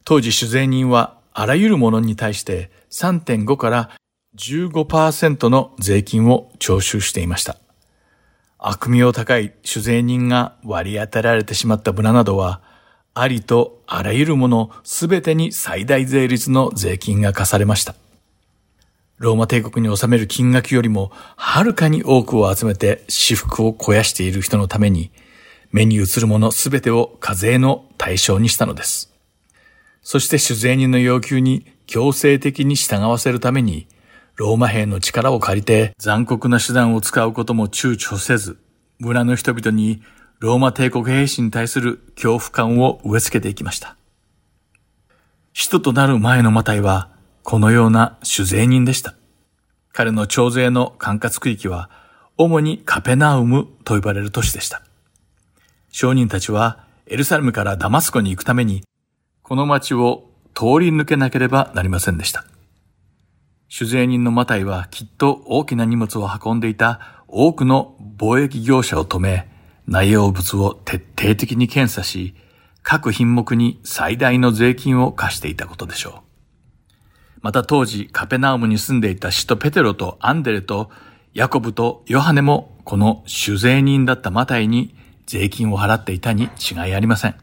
[0.06, 3.90] 当時主税人はあらゆるものに対して3.5から
[4.38, 7.58] 15%の税金を徴収していました。
[8.60, 12.62] 悪名高い主税人が割り当てられてしまった村などは、
[13.16, 17.96] ありとあらゆるものすべてに最大税率の税金が課されました。
[19.18, 25.12] ローマ帝国に納める金額よりもはるかに多くを集めて私服を肥やしている人のために、
[25.72, 29.12] 目に映るものすべてを課税の対象にしたのです。
[30.04, 33.86] そして主税人の要求に強制的に従わせるために、
[34.36, 38.58] ローマ兵の力を借りて残酷な手段を使うことも躊躇せず、
[38.98, 40.02] 村の人々に
[40.40, 43.96] ローマ帝国兵士に対する恐怖感を植え付けていきました。
[45.54, 47.12] 使徒となる前のマタイは、
[47.44, 49.14] このような主税人でした。
[49.92, 51.92] 彼の徴税の管轄区域は、
[52.38, 54.82] 主にカペナウムと呼ばれる都市でした。
[55.92, 58.84] 商人たちはエルサレムからダマスコに行くために
[59.44, 62.46] この町を通り抜けなければなりませんでした。
[63.70, 69.50] 酒税人のマタイはきっと大きな荷物を運んでいた多くの貿易業者を止め、
[69.88, 72.36] 内容物を徹底的に検査し、
[72.84, 76.34] 各品目に最大の税金を課していたことでしょう。
[77.42, 80.90] また当時カペナウムに住んでいた使徒ペテロとアンデレと
[81.34, 84.96] ヤコブとヨハネもこの酒税人だったマタイに
[85.26, 87.36] 税金を払っていたに違いありません。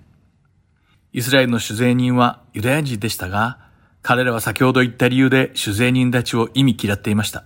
[1.12, 3.58] イスラエルの主税人はユダヤ人でしたが、
[4.02, 7.44] 彼らは先ほど言った理由で主税人たちを意味嫌っていました。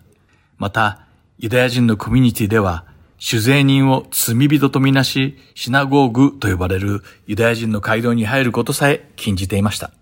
[0.59, 1.01] また、
[1.39, 2.85] ユダヤ人のコミュニティでは、
[3.19, 9.93] 酒税人を罪人とみなし、シナゴーグと呼ばれるユダヤ人の街道に入ることさえ禁じていました。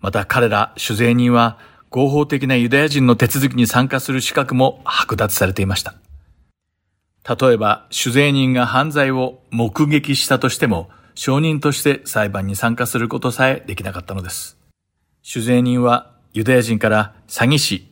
[0.00, 5.94] また彼ら酒税人は合法的なユダヤ人の手続きに参加する資格も剥奪されていました。
[7.26, 14.56] 例えば、酒税人が犯罪を目撃したとしても、証人として裁判に参加することさえできなかったのです。
[15.22, 17.88] 酒税人はユダヤ人から詐欺師、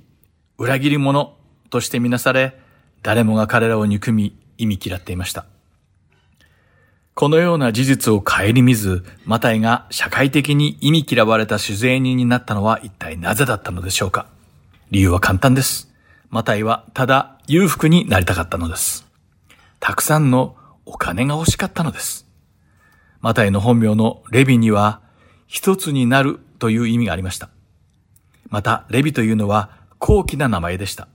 [0.58, 1.36] 裏切り者
[1.70, 2.58] としてみなされ、
[3.02, 5.46] 誰もが彼らを憎み、意味嫌っていました。
[7.14, 14.26] このような事実を顧みず、マタイが社会的に意味嫌われた酒税人になったのは一体なぜだったのでしょうか
[14.90, 15.92] 理由は簡単です。
[16.30, 19.06] マタイはただ裕福になりたかったのです。
[19.78, 20.56] たくさんの
[20.86, 22.21] お金が欲しかったのです。
[23.22, 25.00] マタイの本名のレビには、
[25.46, 27.50] 一つになるという意味がありました。
[28.48, 29.70] また、レビというのは
[30.00, 31.06] 高貴な名前でした。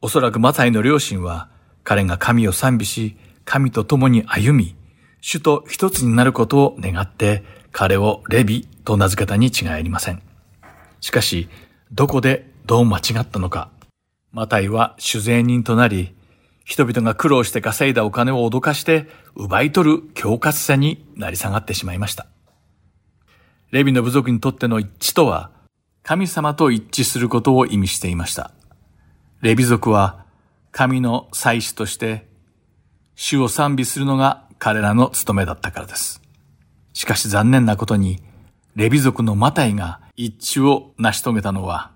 [0.00, 1.50] おそらくマタイの両親は、
[1.84, 4.74] 彼が神を賛美し、神と共に歩み、
[5.20, 10.22] 主と一つになることを願って、彼をレビと名付けたに違いありません。
[11.00, 11.50] しかし、
[11.92, 13.70] どこでどう間違ったのか。
[14.32, 16.14] マタイは主税人となり、
[16.64, 22.26] 人々が苦労して稼いだお金を脅かして奪い取る恐喝者になり下がってしまいました。
[23.70, 25.50] レビの部族にとっての一致とは、
[26.02, 28.52] 神様と一致することを意味していました。
[29.40, 30.24] レビ族は
[30.70, 32.26] 神の祭司として
[33.14, 36.22] 主を賛美するのが彼らの務めだったからです。
[36.92, 38.22] しかし残念なことに、
[38.76, 41.90] レビ族のマタイが一致を成し遂げたのは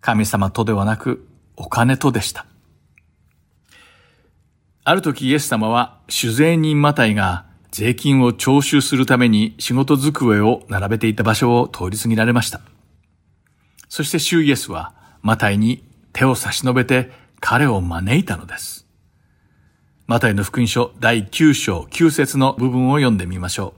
[0.00, 2.46] 神様とではなくお金とでした。
[4.84, 12.60] ある時イエス様は酒税人マタイが税金を徴収するために仕事机を並べていた場所を通り過ぎられました。
[13.88, 17.10] そして主イエスはマタイに手を差し伸べて
[17.40, 18.86] 彼を招いたのです。
[20.08, 23.74] マタイの福音書第9章9節の部分を読んでみましょ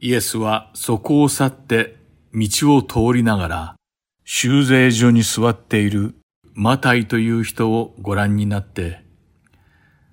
[0.00, 0.06] う。
[0.06, 1.96] イエスはそこを去って
[2.32, 3.76] 道を通りながら、
[4.24, 6.14] 修税所に座っている
[6.54, 9.02] マタイという人をご覧になって、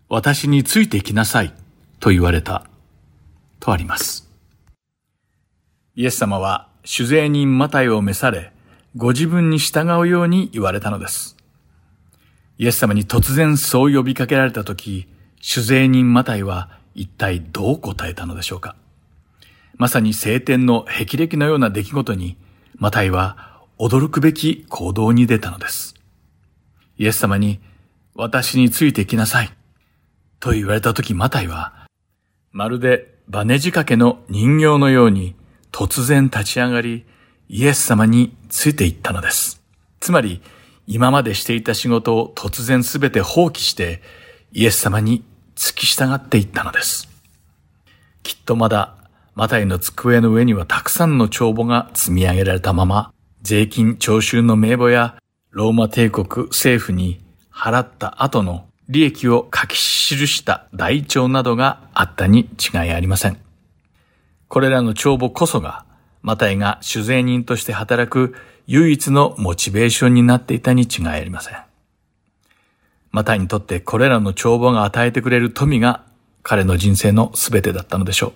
[0.10, 1.54] 私についてきなさい
[2.00, 2.66] と言われた
[3.60, 4.28] とあります。
[5.96, 8.52] イエス様は酒税人マタイを召され、
[8.96, 11.38] ご自分に従うように言われたのです。
[12.58, 15.08] イエス様に突然そう呼びかけられたとき、
[15.42, 18.76] 酒税人マタイは一体どう答えたのでしょうか
[19.78, 22.36] まさに晴天の霹靂のような出来事に、
[22.78, 25.94] マタイは驚くべき行動に出たのです。
[26.98, 27.60] イエス様に、
[28.16, 29.59] 私についてきなさい。
[30.40, 31.88] と言われた時マタイは、
[32.52, 35.36] まるでバネ仕掛けの人形のように
[35.72, 37.06] 突然立ち上がり、
[37.48, 39.62] イエス様についていったのです。
[40.00, 40.42] つまり、
[40.88, 44.02] 今までしていた仕事を突然すべて放棄して、
[44.52, 45.24] イエス様に
[45.56, 47.08] 付き従っていったのです。
[48.24, 48.96] きっとまだ、
[49.36, 55.18] マタイの机の上にはたくさんの帳簿が積み上げられたまま、税金徴収の名簿や
[55.52, 57.22] ローマ帝国政府に
[57.54, 63.38] 払った後の利益を書き記した台帳などがあったに違いありません。
[64.48, 65.86] これらの帳簿こそが、
[66.24, 68.36] マタイが酒税人として働く
[68.66, 71.58] 唯一のモチベーションになっていたに違いありません。
[73.12, 76.04] マタイにとってこれらの帳簿が与えてくれる富が
[76.42, 78.34] 彼の人生の全てだったのでしょう。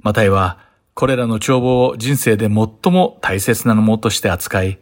[0.00, 0.58] マタイは
[0.94, 4.78] これらの帳簿を人生で最も大切なものとして扱い、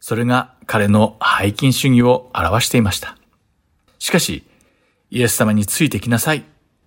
[0.00, 3.18] それが彼の背筋主義を表していました。
[3.98, 4.44] しかし、
[5.10, 6.44] イエス様についてきなさい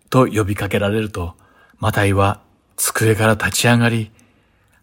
[0.09, 1.35] と呼びかけられると、
[1.79, 2.41] マタイは
[2.75, 4.11] 机から立ち上がり、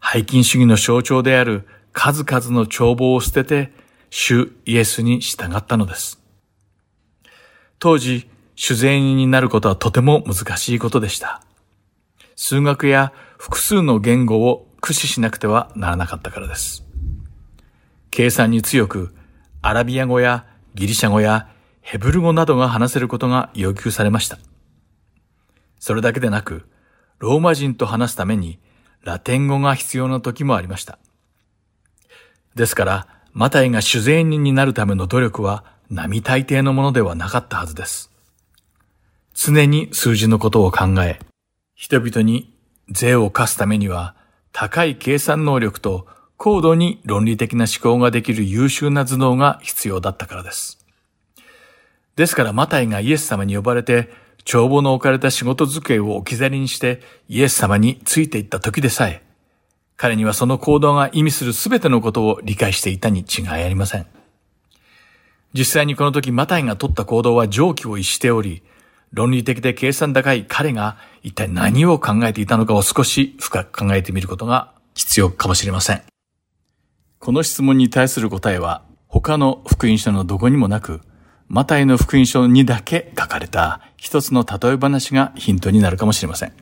[0.02, 3.72] 背筋主義の象徴である数々の帳簿を捨てて、
[4.10, 6.20] 主イエスに従ったのです。
[7.78, 11.42] 当時、主税人になることはとても難しいことでした。
[12.36, 16.84] 数学や複数の言語を駆使しなくてはならなかったからです。
[18.10, 19.14] 計算に強く、
[19.62, 21.48] アラビア語やギリシャ語や
[21.86, 24.38] ヘブル語などが話せることが要求されました。
[25.78, 26.66] それだけでなく、
[27.18, 28.58] ローマ人と話すために
[29.02, 30.98] ラテン語が必要な時もありました。
[32.54, 38.10] ですから、マタイが主税人になるための努力は並大抵のものではなかったはずです。
[39.34, 41.18] 常に数字のことを考え、
[41.74, 42.56] 人々に
[42.88, 44.16] 税を課すためには
[44.52, 46.06] 高い計算能力と
[46.38, 50.83] 高度に論理的な思考ができる優秀な頭脳が必要だったからです。
[52.16, 54.10] ですからマタイがイエス様に呼ばれて、
[54.44, 59.22] 帳簿の置かれた仕事机を置き去りにしてイエス様についていった時でさえ、
[59.96, 64.06] 彼にはその行動が意味するすべてのことを理解していたに違いありません。
[65.52, 68.62] 実際にこの時マタイが取った行動は常軌を逸しており、
[69.12, 76.02] 論理的で計算高い彼が一体何を考えていたのかを少し深く考えてみることが必要かもしれません。
[77.20, 81.00] この質問に対する答えは他の福音書のどこにもなく、
[81.48, 86.52] マタイの福音書にだけ書かれた一つの例え話がヒントになるかもしれません。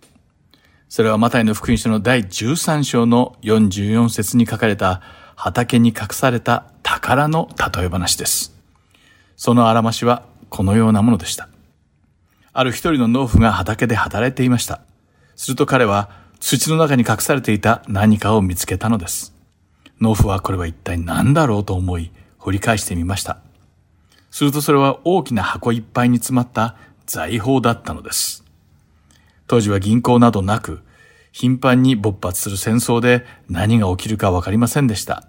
[0.88, 5.00] それはマタイの福音書の第13章の44節に書かれた
[5.36, 8.54] 畑に隠された宝の例え話です。
[9.36, 11.48] そのあらましはこのようなものでした。
[12.52, 14.82] ある一人の農夫が畑で働いていました。
[15.36, 16.10] すると彼は
[16.40, 19.32] 土の中に隠されていた何かを見つけたのです。
[20.00, 23.38] 農夫はこれは一体何だろうと思い、掘り返してみました。
[24.32, 26.74] するとそれは大きな箱いっぱいに詰まった
[27.06, 28.42] 財宝だったのです。
[29.46, 30.80] 当時は銀行などなく、
[31.32, 35.28] 頻繁に勃発する戦争で何が起きるかわかりませんでした。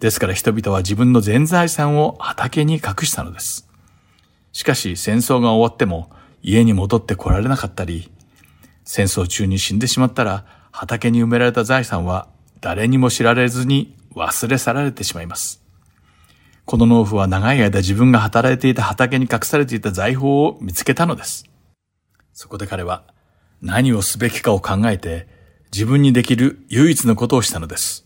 [0.00, 3.68] ですから人々は自分の全財産を畑に隠したのです。
[4.52, 6.10] しかし戦争が終わっても
[6.42, 8.10] 家に戻って来られなかったり、
[8.84, 12.26] 戦争中に死んでしまったら畑に埋められた財産は
[12.60, 15.67] 誰にも知られずに忘れ去られてしまいます。
[16.70, 21.48] この農夫は長い間自分が働いていた畑に隠されていた財宝を見つけたのです。
[22.34, 23.04] そこで彼は
[23.62, 25.28] 何をすべきかを考えて
[25.72, 28.04] 自分にできる唯一のことをしたのです。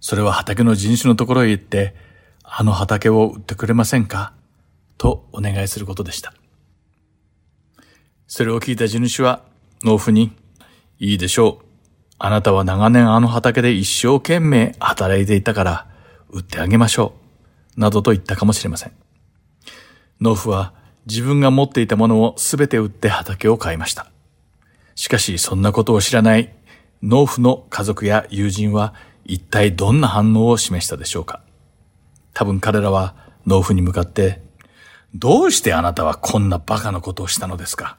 [0.00, 1.94] それは畑の人種のところへ行って、
[2.42, 4.34] あの畑を売ってくれませんか？
[4.98, 6.34] とお願いすることでした。
[8.26, 9.40] それを聞いた地主は
[9.82, 10.36] 農夫に、
[10.98, 11.64] いいでしょう。
[12.18, 15.86] あなたは長年あの畑で一生懸命働いていたから
[16.28, 17.23] 売ってあげましょう。
[17.76, 18.92] などと言ったかもしれません。
[20.20, 20.72] 農夫は
[21.06, 24.10] 自分が持っていたものをすべて売って畑を買いました。
[24.94, 26.54] しかしそんなことを知らない
[27.02, 28.94] 農夫の家族や友人は
[29.24, 31.40] 一体どんな反応を示したでしょうか
[32.32, 33.14] 多分彼らは
[33.46, 34.42] 農夫に向かって、
[35.14, 37.96] どうしてあなたはこんな馬鹿なことをしたのですか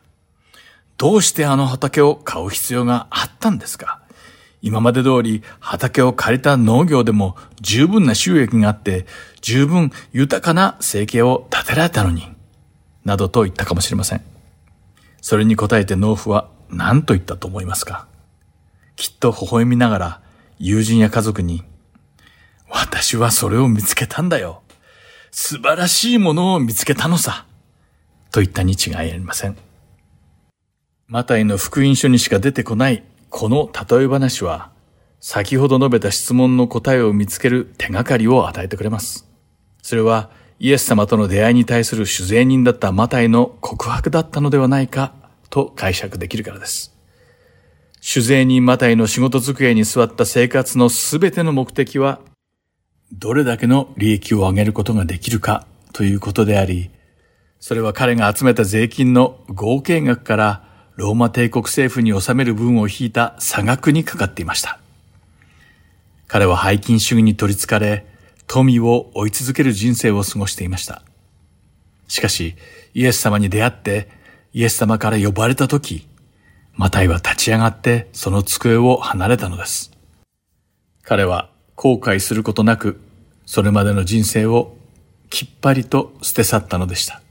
[0.97, 4.01] どうしてあの畑を買う必要があったんですか
[4.61, 9.05] 今まで通り畑を借りた農業でも十分な収益があって、
[9.45, 12.27] 十分豊かな生計を立てられたのに、
[13.03, 14.23] などと言ったかもしれません。
[15.21, 18.07] それに答えて農夫は何と言ったと思いますか？
[18.95, 20.21] きっと微笑みながら
[20.57, 21.63] 友人や家族に、
[22.71, 24.63] 私はそれを見つけたんだよ。
[25.29, 27.45] 素晴らしいものを見つけたのさ。
[28.31, 29.55] と言ったに違いありません。
[31.05, 34.71] マタイの福音書にしか出てこないこの例え話は、
[35.19, 39.23] 先ほど述べた質問の答えを見つける手がかりを与えてくれます。
[39.85, 45.13] それは、イエス様との出会いに対する主税人だったマタイの告白だったのではないか
[45.51, 46.91] と解釈できるからです。
[48.01, 52.19] 主税人マタイの仕事机に座った生活のすべての目的は、
[53.13, 56.89] どれだけの利益を上げることができるかということであり、
[57.59, 60.63] それは彼が集めた税金の合計額から
[60.95, 64.79] ローマ帝国政府に納める分を引いた差額にかかっていました。
[66.25, 68.14] 彼は背筋主義に取り憑かれ、
[68.47, 71.01] 富を追い続ける人生を過ごしていました。
[72.07, 72.55] しかし、
[72.93, 74.09] イエス様に出会って、
[74.53, 76.07] イエス様から呼ばれた時、
[76.73, 79.91] マタイは立ち上がってその机を離れたのです。
[81.03, 83.01] 彼は後悔することなく、
[83.45, 84.77] それまでの人生を
[85.29, 87.21] きっぱりと捨て去ったのでした。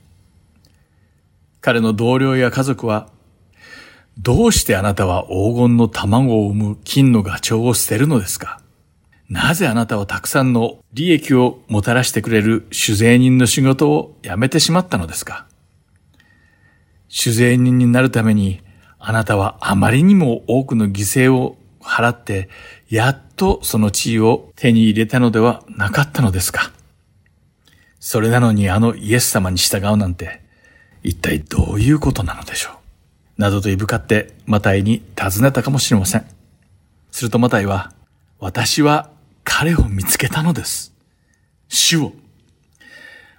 [1.60, 3.08] 彼の同僚や家族は
[4.18, 8.60] どうしてあなたは黄金の卵を産む金のガチョウを捨てるのですか？
[9.28, 15.46] なぜあなたはたくさんの利益をもたらしてくれる酒税人の仕事を辞めてしまったのですか？
[17.08, 18.60] 酒税人になるために
[18.98, 22.48] あなたはあまりにも多くの犠牲を払って、
[22.88, 26.72] やっとその地位を手に入れたのではなかったのですか？
[28.00, 30.42] それなのにあのイエス様に従うなんて、
[31.02, 32.70] 一体どういうことなのでしょ
[33.38, 33.40] う？
[33.40, 36.26] などと言い深ってマタイに尋ねたかもしれません。
[37.10, 37.92] するとマタイは、
[38.38, 39.10] 私は
[39.56, 40.92] 彼を見つけたのです。
[41.68, 42.12] 主を。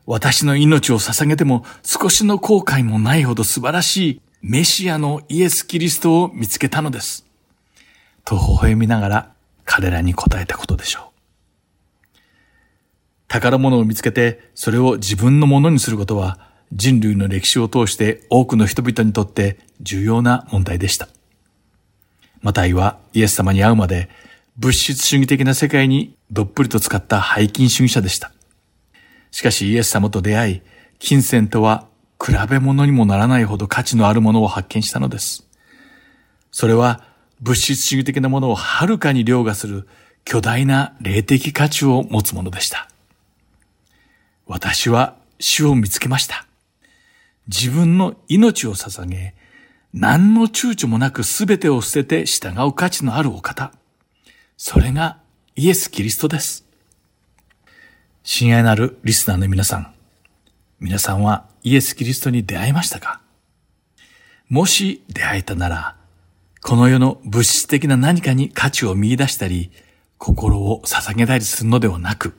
[0.06, 7.26] 私の命を捧げても少しの後悔もないほど素晴らしいメシアのイエス・キリストを見つけたのです。
[8.24, 9.34] と微笑みながら
[9.66, 12.18] 彼らに答えたことでしょう。
[13.28, 16.40] 宝物を見つけてそれを自分のものにすることは
[16.72, 21.10] 人類の歴史を通して多くの人々にとって重要な問題でした。
[22.42, 24.08] マタイはイエス様に会うまで
[24.58, 28.32] 物質主義的な世界にどっぷりと使った背筋主義者でした。
[29.32, 30.62] しかしイエス様と出会い、
[31.00, 31.88] 金銭とは
[32.24, 35.46] 比べ物にもならないほど価値のあるものを発見したのです。
[36.52, 37.04] それは
[37.42, 39.88] 物質主義的なものをはるかに凌駕する
[40.24, 42.88] 巨大な霊的価値を持つものでした。
[44.48, 46.46] 私は主を見つけました。
[47.48, 49.36] 自分の命を捧げ、
[49.94, 53.74] 何の躊躇もなく全てを捨てて従う価値のあるお方。
[54.58, 55.18] それが
[55.56, 56.66] イエス・キリストです。
[58.24, 59.94] 親愛なるリスナーの皆さん。
[60.80, 63.22] 皆さんはイエス・キリストに出会いましたか？
[64.48, 65.96] もし出会えたなら、
[66.62, 69.72] この世の物質的な何かに価値を見出したり、
[70.18, 72.34] 心を捧げたりするのではなく、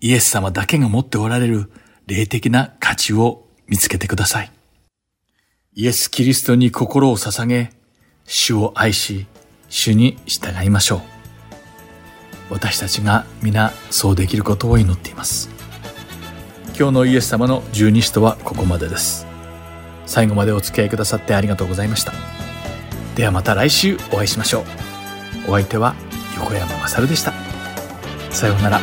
[0.00, 1.70] イエス様だけが持っておられる
[2.06, 4.52] 霊的な価値を見つけてください。
[5.74, 7.72] イエス・キリストに心を捧げ、
[8.24, 9.26] 主を愛し、
[9.68, 11.13] 主に従いましょう。
[12.50, 15.50] 私たちが皆そうできることを祈っています。
[16.76, 19.26] 今日のイエス様の十二使徒はここまでです。
[20.06, 22.12] 最後までお付き合いくださってありがとうございました。
[23.14, 24.60] ではまた来週お会いしましょ
[25.46, 25.50] う。
[25.50, 25.94] お相手は
[26.36, 27.32] 横山まさるでした。
[28.30, 28.80] さようなら。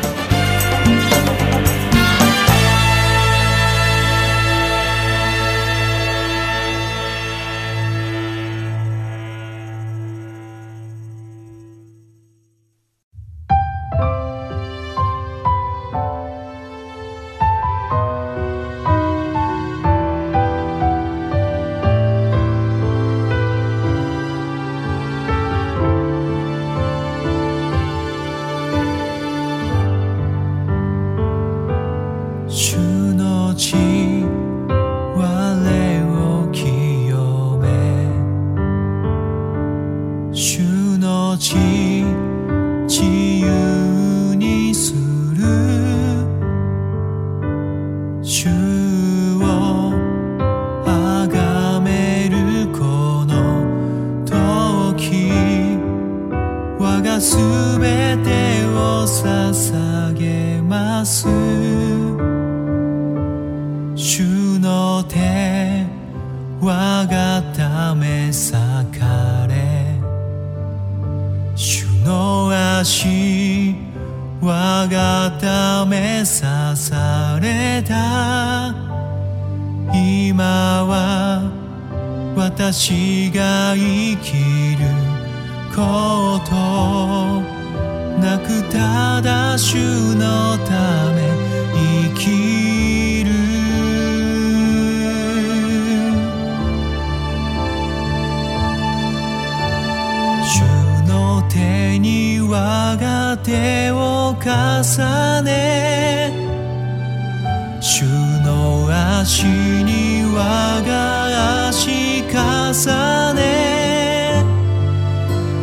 [112.74, 114.46] 重ね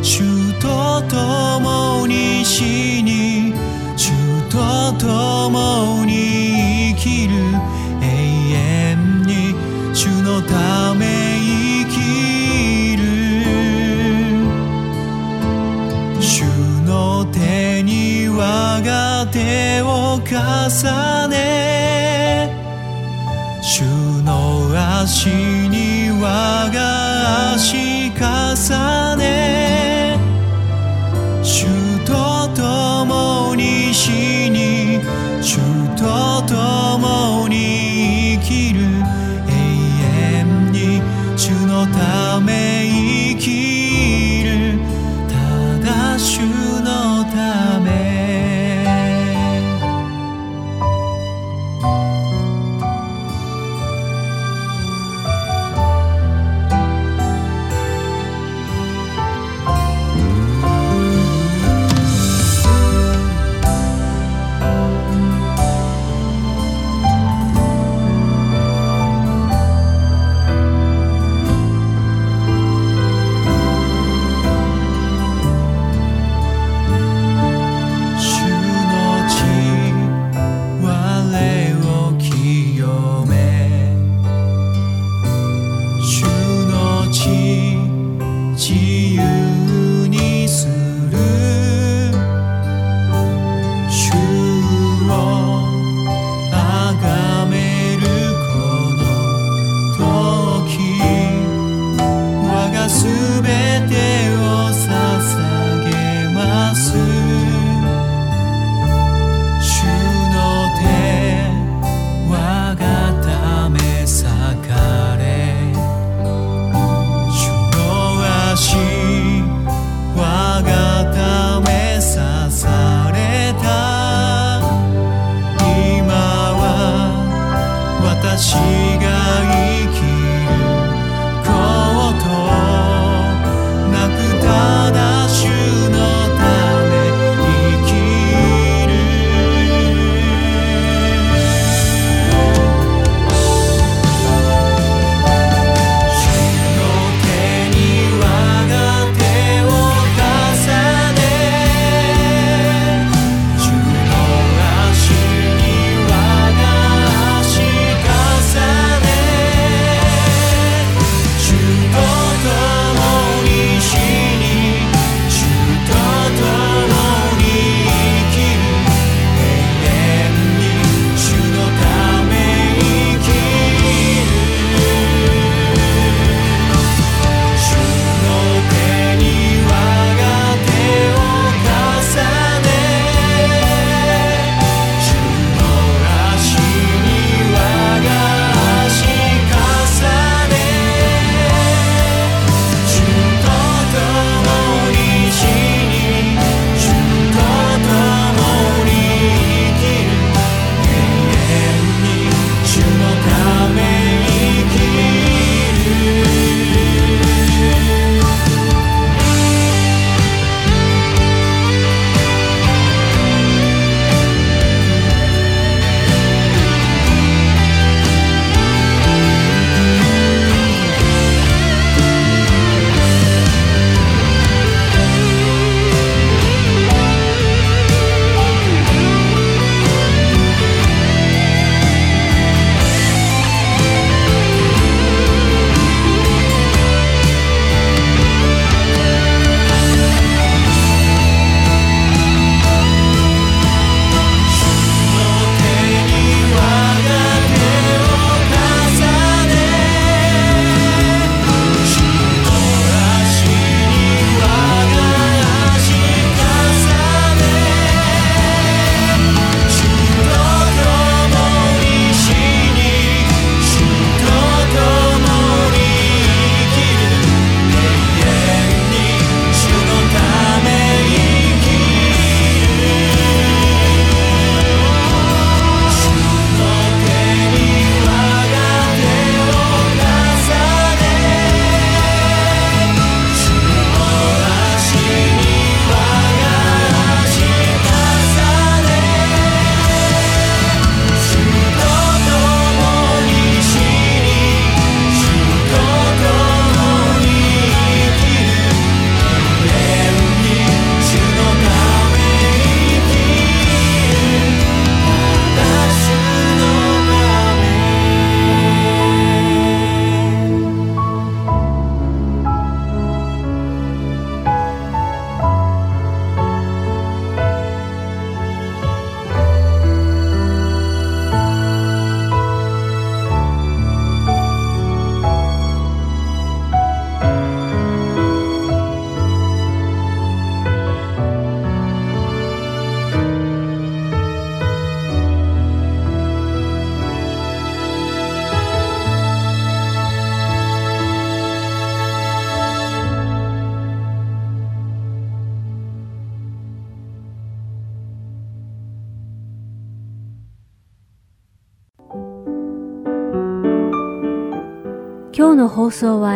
[0.02, 3.54] 主と共に死に
[3.96, 4.10] 主
[4.50, 7.32] と共に生きる
[8.02, 8.04] 永
[8.52, 9.54] 遠に
[9.94, 11.06] 主のため
[11.80, 13.02] 生きる。
[16.20, 16.44] 主
[16.84, 20.28] の手に我が手を重
[21.14, 21.17] ね